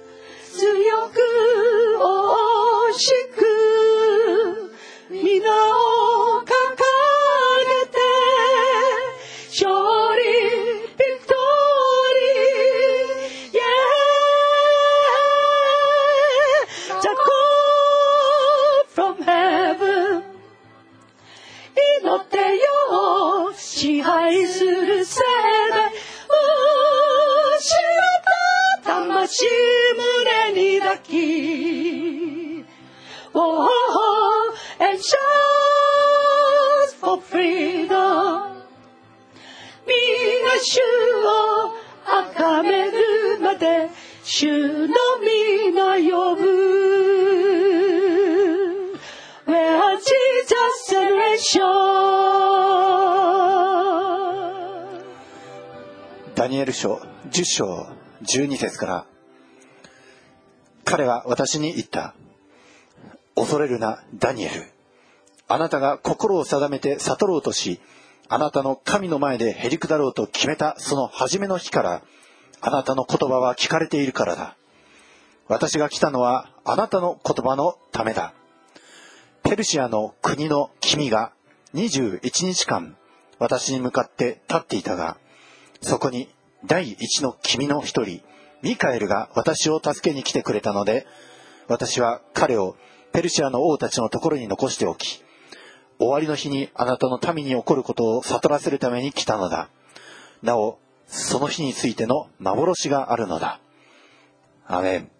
[57.33, 57.89] 10章
[58.25, 59.07] 12節から
[60.85, 62.15] 彼は私に言った。
[63.35, 64.67] 恐れるなダニエル。
[65.49, 67.81] あなたが心を定めて悟ろうとし
[68.29, 72.03] あなたの神の前でへりくだろうと決めたその初めの日から
[72.61, 74.59] あなたの言葉は聞かれているからだ。
[75.49, 78.35] 私が来たのはあなたの言葉のためだ。
[79.43, 81.33] ペルシアの国の君が
[81.73, 82.95] 21日間
[83.39, 85.17] 私に向かって立っていたが
[85.81, 86.29] そこに
[86.65, 88.23] 第一の君の一人
[88.63, 91.07] ミカエルが私を助けに来てくれたので
[91.69, 92.77] 私は彼を
[93.13, 95.23] ペルシアの王たちのところに残しておき
[96.03, 99.69] 終わりの日にあなたの民に起こることを悟らせるために来たのだ。
[100.43, 103.61] なおその日についての幻があるのだ。
[104.67, 105.11] アメン。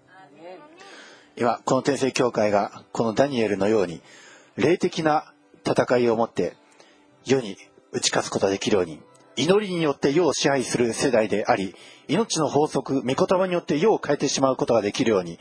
[1.37, 4.03] 今この天聖教会がこのダニエルのように
[4.57, 5.33] 霊的な
[5.65, 6.57] 戦いを持って
[7.25, 7.57] 世に
[7.93, 9.01] 打ち勝つことができるように
[9.37, 11.75] 祈りによって世を支配する世代であり
[12.09, 15.39] 命の法則御言葉によって世を変えてしまうことができるように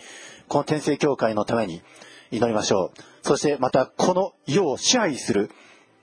[0.48, 1.82] この天聖教会のために
[2.32, 3.02] 祈りましょう。
[3.24, 5.52] そしてまたこの世を支配する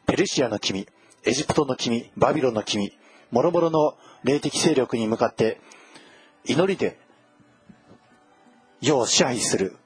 [0.07, 0.87] ペルシアの君
[1.25, 2.93] エジプトの君バビロンの君
[3.31, 5.61] もろもろの霊的勢力に向かって
[6.45, 6.99] 祈りで
[8.81, 9.77] 世を支配する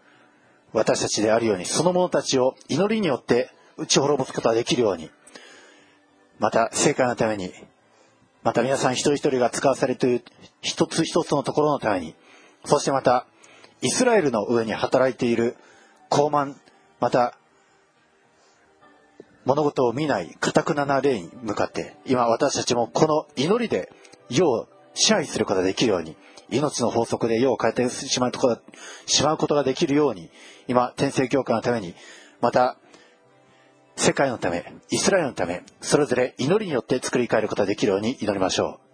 [0.73, 5.11] 私たちであるようにその者たちを祈りによって打ち滅ぼすことができるように
[6.39, 7.53] また世界のために
[8.43, 10.25] また皆さん一人一人が使わされている
[10.61, 12.15] 一つ一つのところのために
[12.65, 13.27] そしてまた
[13.81, 15.57] イスラエルの上に働いている
[16.09, 16.55] 高慢
[17.01, 17.37] また
[19.45, 23.93] 物事を見ない堅くなな霊に向かって今私たちもこの祈りで
[24.29, 26.17] 世を支配することができるように
[26.51, 28.61] 命の法則で世を変えてしまうことが
[29.07, 30.31] しまうことができるように
[30.69, 31.95] 今天聖教会のために
[32.41, 32.77] また
[33.97, 38.93] 世界のため、イスラエルのため、それぞれ祈りによって作り変えることができるように祈りましょう。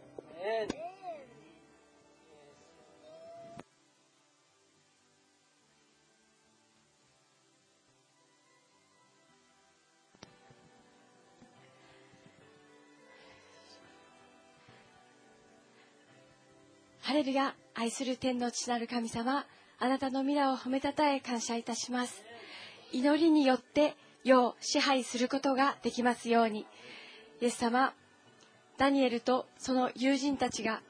[17.08, 19.46] ハレルヤ愛する天の父なる神様
[19.78, 22.22] あなたの皆を褒めたたえ感謝いたします
[22.92, 23.94] 祈りによって
[24.24, 26.66] 世を支配することができますように。
[27.40, 27.94] イエス様
[28.76, 30.80] ダニエルとその友人たちが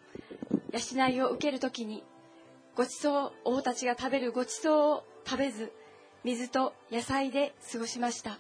[0.73, 2.05] 養いを受けるときに
[2.75, 5.73] ごちそう王たちが食べるごちそうを食べず
[6.25, 8.39] 水と野菜で過ごしました。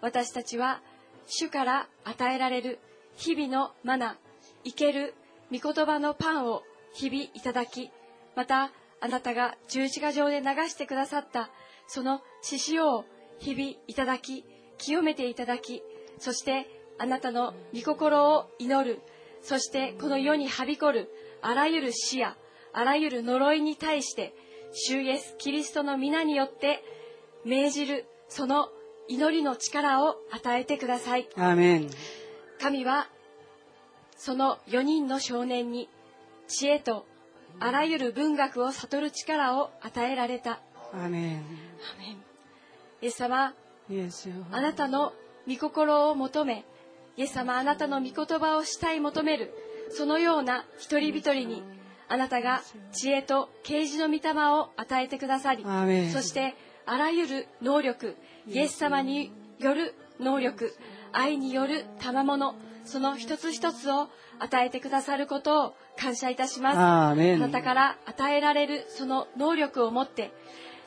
[0.00, 0.80] 私たちは
[1.26, 2.78] 主から与えられる
[3.16, 4.16] 日々のマナ
[4.64, 5.14] 生ける
[5.52, 6.62] 御言葉のパンを
[6.94, 7.90] 日々いただき
[8.34, 11.50] またあなたが十字架上で流してくださった
[11.86, 13.04] その獅子を
[13.42, 14.44] 日々いただき
[14.78, 15.82] 清めていただき
[16.18, 16.68] そして
[16.98, 19.00] あなたの御心を祈る。
[19.42, 22.36] そしてこの世にはびこるあらゆる死や
[22.72, 24.32] あらゆる呪いに対して
[24.72, 26.84] 主イエスキリストの皆によって
[27.44, 28.68] 命じるその
[29.08, 31.28] 祈りの力を与えてください。
[31.36, 31.90] アーメン。
[32.60, 33.08] 神は
[34.16, 35.88] その4人の少年に
[36.46, 37.04] 知恵と
[37.58, 40.60] あらゆる文学を悟る力を与えられた。
[40.92, 41.36] アーメン。
[41.38, 42.31] アーメン
[43.02, 43.52] イエス様
[44.52, 45.12] あなたの
[45.48, 46.64] 御心を求め
[47.16, 49.52] イエス様あなたの御言葉をしたい求める
[49.90, 51.62] そのような一人一人に
[52.08, 55.64] あなたが知恵と啓示の御霊を与えてくださり
[56.12, 56.54] そして
[56.86, 60.72] あらゆる能力イエス様による能力
[61.12, 66.78] 愛による賜物その一つ一つを与えてくださることを感謝いたします。
[66.78, 70.32] あなたから与えられるその能力を持って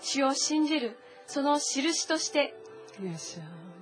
[0.01, 0.97] 主を信じる
[1.27, 2.55] その印として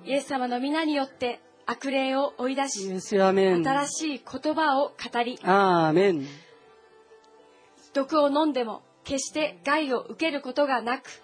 [0.05, 2.87] イエス様の皆によって悪霊を追い出イし
[3.63, 5.39] 新しい言葉を語り
[7.93, 11.21] 毒を飲んでも決して害を受けることがなく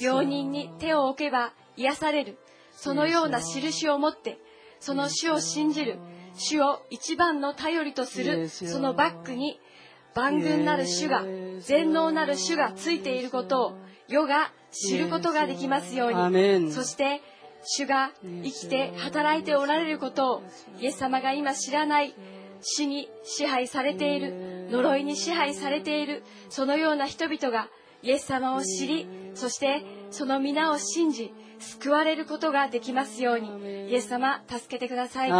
[0.00, 2.38] 病人に手を置けば癒される
[2.72, 4.38] そのような印を持って
[4.80, 5.98] その主を信じる
[6.34, 9.60] 主を一番の頼りとするそのバックに
[10.14, 11.24] 万軍なる主が
[11.60, 13.74] 全能なる主がついていることを
[14.10, 16.72] 世が知ることができますように。
[16.72, 17.22] そして
[17.62, 20.42] 主が生きて働いておられることを
[20.80, 22.14] イエス様が今知らない
[22.62, 27.68] 死に支配されている呪いに支配されているそのような人々が
[28.02, 35.30] イエス様を知りそしてその皆を信じ救われることができますようにイエス様助けてください。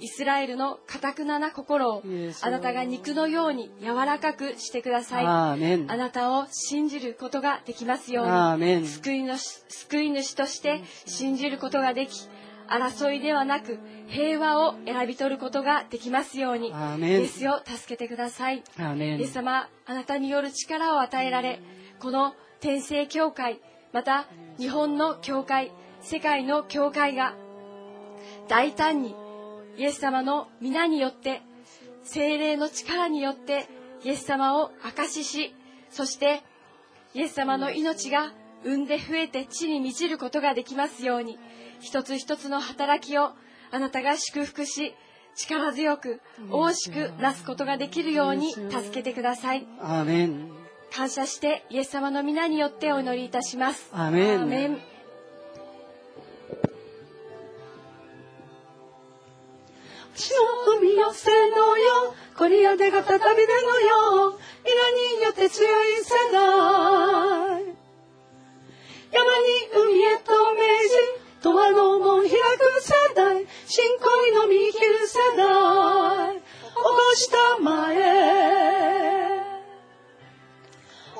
[0.00, 2.02] イスラエルの堅くなな心を
[2.42, 5.26] あなたが肉のように柔らかくしてください。
[5.26, 5.56] あ
[5.96, 12.28] なたを信じることができますように救い主救い主として信じることができ
[12.68, 16.72] 争いではなく平和を選び取ることができますようにイ
[17.04, 18.58] エスを助けてください。
[18.58, 21.60] イエス様あなたによる力を与えられ
[22.00, 23.60] この天聖教会
[23.92, 24.26] また
[24.58, 27.34] 日本の教会世界の教会が
[28.48, 29.14] 大胆に
[29.76, 31.42] イエス様の皆によって
[32.04, 33.66] 精霊の力によって
[34.04, 35.54] イエス様を証しし
[35.90, 36.42] そして
[37.14, 38.32] イエス様の命が
[38.64, 41.38] 産んで増えて地に満ちることができますように
[41.80, 43.30] 一つ一つの働きを
[43.70, 44.94] あなたが祝福し
[45.36, 49.66] 力強く大しくなすことができるように助けてください。
[49.80, 50.63] アーメン
[50.94, 53.90] 感謝してイエス様の皆によってお祈りいたします。
[53.92, 54.40] アーメン。
[54.42, 54.78] アーメン。
[60.14, 67.64] 死の海寄せのよコリアデが再びでのよ皆によって強い世代
[69.10, 70.62] 山に海へと命
[71.42, 72.36] じ永遠の門開く
[72.82, 76.42] 世代信仰にのみ生きる世代起
[76.72, 79.33] こしたまえ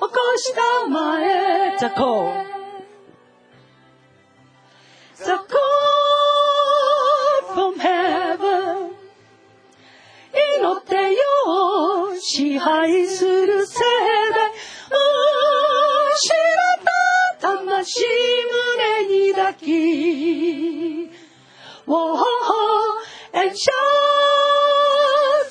[0.06, 2.30] 起こしたまえザコ
[5.16, 5.64] The call
[7.54, 8.90] from heaven
[10.34, 14.52] 祈ってよ支配する世代
[16.12, 16.34] 失
[16.74, 16.84] っ
[17.40, 18.04] た魂
[19.08, 21.10] 胸に抱き
[21.86, 22.18] Whoa,
[23.32, 23.72] and shout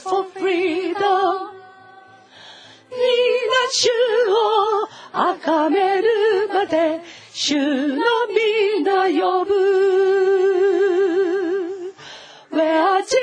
[0.04, 1.54] for freedom
[2.96, 3.23] 皆
[3.72, 3.90] 主
[4.30, 7.02] を崇めるまで
[7.34, 9.54] 主の皆呼ぶ。
[12.52, 13.14] Where Jesus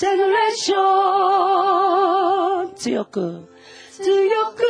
[0.00, 0.76] generation
[2.76, 3.48] 強く
[3.92, 4.04] 強
[4.52, 4.62] く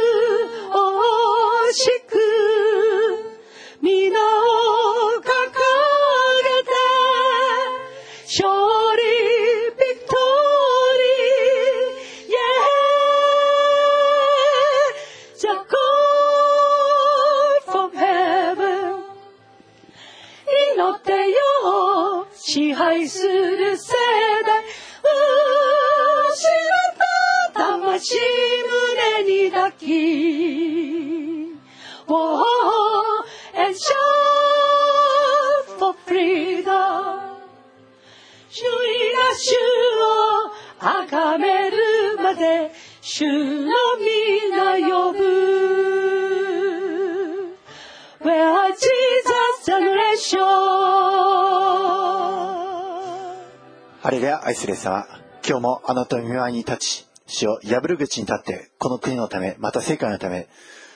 [0.70, 2.14] 惜しく
[3.82, 4.79] 皆を
[23.00, 23.92] 支配する世
[24.46, 24.64] 代
[26.32, 26.48] 失
[26.88, 26.96] っ
[27.54, 28.18] た魂
[29.16, 29.84] 胸に抱き
[32.12, 33.24] Oh,
[33.54, 33.94] and shout
[35.78, 37.38] for freedom
[38.50, 38.68] 主が
[39.36, 39.54] 主
[39.96, 41.76] を崇める
[42.18, 43.24] まで主
[43.64, 45.20] の皆呼ぶ
[48.22, 50.69] Where Jesus generation
[54.02, 55.04] ハレルヤ愛する様。
[55.46, 60.48] 今日もあなたの御前に立ち主を破る口に立ってこの国のためまた世界のため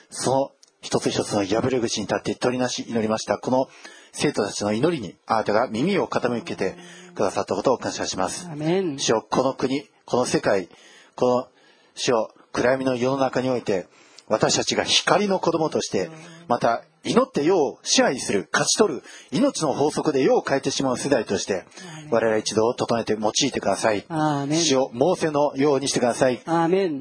[0.09, 0.51] その
[0.81, 3.37] 一つ一つの破る口に立って取りなし祈りました。
[3.37, 3.67] この
[4.11, 6.77] 生徒たちの祈りにあなたが耳を傾けて
[7.13, 8.49] くださったことを感謝します。
[8.97, 10.67] 主よこの国この世界
[11.15, 11.47] この
[11.93, 13.85] 主よ暗闇の世の中において
[14.27, 16.09] 私たちが光の子供として
[16.47, 21.65] また祈って世を支配する勝ち取る命の法則で世を変えてしまう世代として
[22.09, 24.05] 我々一度整えて用いてください。
[24.49, 26.41] 主をモーセのようにしてください。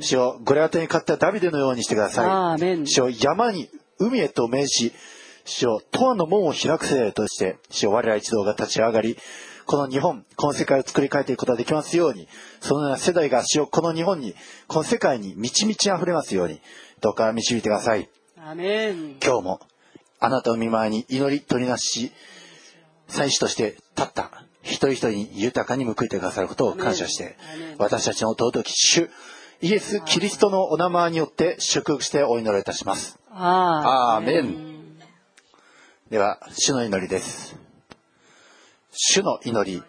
[0.01, 2.87] 主をゴリアテに勝ったダビデのようにしてください。
[2.87, 4.93] 主を山に海へと命し
[5.45, 9.17] 主を永遠の門を開く世代として主を我ら一同が立ち上がり
[9.67, 12.29] この日本この世界を作り変えていくことができますように
[12.61, 14.35] そのような世代が主をこの日本に
[14.67, 16.61] この世界に満ち満ち溢れますように
[17.01, 18.09] どうか導いてください。
[18.39, 19.17] アーメン。
[19.23, 19.61] 今日も
[20.25, 22.11] あなたの見舞いに祈り取りなし
[23.09, 24.31] 祭司として立った。
[24.63, 27.37] 一人一人に豊かに報いてくださることを感謝して
[27.77, 29.11] 私たちの尊き主
[29.61, 33.19] イエス・キリストのお名前によって祝福してお祈りいたします。
[33.31, 34.99] アアーメン
[36.11, 37.57] では主の祈りです。
[38.91, 39.83] 主の祈り。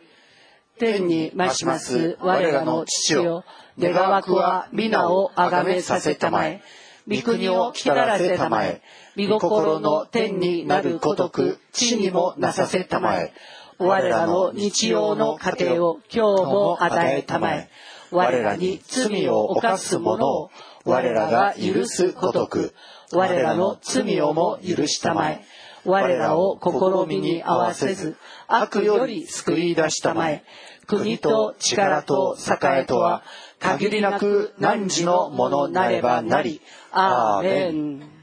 [0.77, 3.45] 天に増します我らの父よ。
[3.79, 6.61] 願わくは皆をあがめさせたまえ。
[7.07, 8.81] 御国を来たらせたまえ
[9.17, 13.33] 御心の天になるごとく地にもなさせたまえ。
[13.77, 17.69] 我らの日曜の糧を今日も与えたまえ。
[18.11, 20.51] 我らに罪を犯す者を
[20.83, 22.73] 我らが許すごとく。
[23.11, 25.45] 我らの罪をも許したまえ。
[25.85, 30.43] 我らを試みに合わせず悪より救い出したまえ。
[30.87, 33.23] 国と力と栄とは
[33.59, 36.61] 限りなく汝のものなればなり。
[36.91, 38.14] アーメン。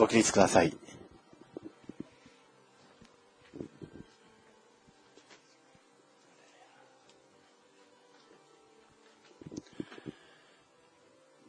[0.00, 0.74] ご起立ください。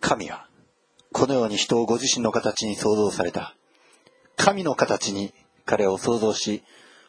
[0.02, 0.50] 神は
[1.14, 3.56] このように人をご自身の形に創造された。
[4.36, 5.34] 神の形に
[5.66, 6.62] 彼を創造し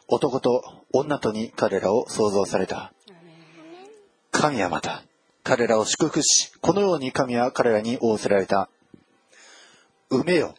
[0.07, 0.63] 男と
[0.93, 2.93] 女とに彼らを創造された。
[4.31, 5.03] 神はまた
[5.43, 8.71] 彼らを祝福しこのように神は彼らに仰せられた。
[10.13, 10.55] 埋めよ。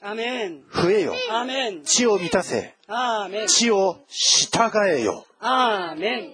[0.74, 1.14] 増えよ。
[1.84, 2.76] 地を満たせ。
[3.47, 5.26] 地を従えよ。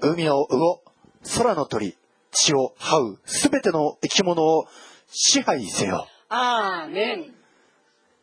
[0.01, 0.79] 海の魚
[1.37, 1.97] 空の鳥
[2.31, 3.19] 地を這う。
[3.25, 4.67] すべての生き物を
[5.07, 6.07] 支配せよ。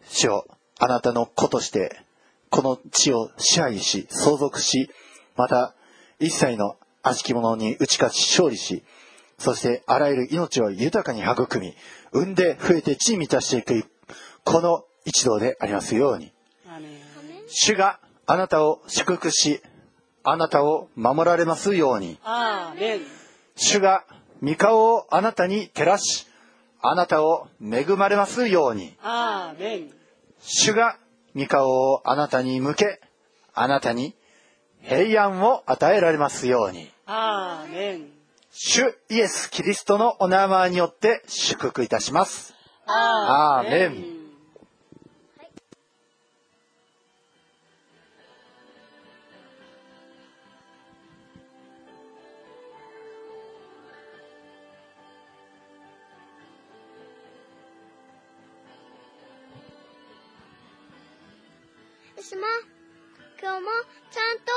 [0.09, 0.47] 主よ
[0.79, 2.01] あなたの子として
[2.49, 4.89] この地を支配し相続し
[5.37, 5.75] また
[6.21, 8.85] 一切の悪しき者に打ち勝ち勝利し
[9.39, 11.75] そしてあらゆる命を豊かに育み
[12.13, 13.91] 産んで増えて地に満たしていく
[14.47, 16.33] この一同でありますように。
[17.49, 19.61] 主があなたを祝福し
[20.23, 22.17] あなたを守られますように。
[23.57, 24.05] 主が
[24.43, 26.29] 御顔をあなたに照らし
[26.81, 28.97] あなたを恵まれますように。
[30.41, 30.97] 主が
[31.35, 33.01] 御顔をあなたに向け
[33.53, 34.15] あなたに
[34.83, 36.89] 平安を与えられますように。
[38.53, 42.55] 主イエス・キリストのお名前によって祝福いたします。
[42.87, 44.16] アアーメン
[62.27, 62.43] イエス様、
[63.39, 63.71] 今日も
[64.11, 64.51] ちゃんと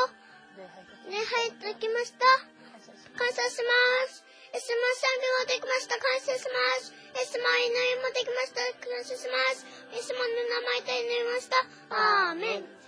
[1.05, 2.25] 礼拝できました。
[2.65, 4.25] 感謝します。
[4.49, 5.93] イエス様、賛美もできました。
[6.01, 6.89] 感謝します。
[7.13, 8.65] イエスマ、祈りもできました。
[8.73, 9.69] 感謝します。
[9.93, 11.61] イエス様の名前で祈りました。
[11.93, 12.78] アーメン。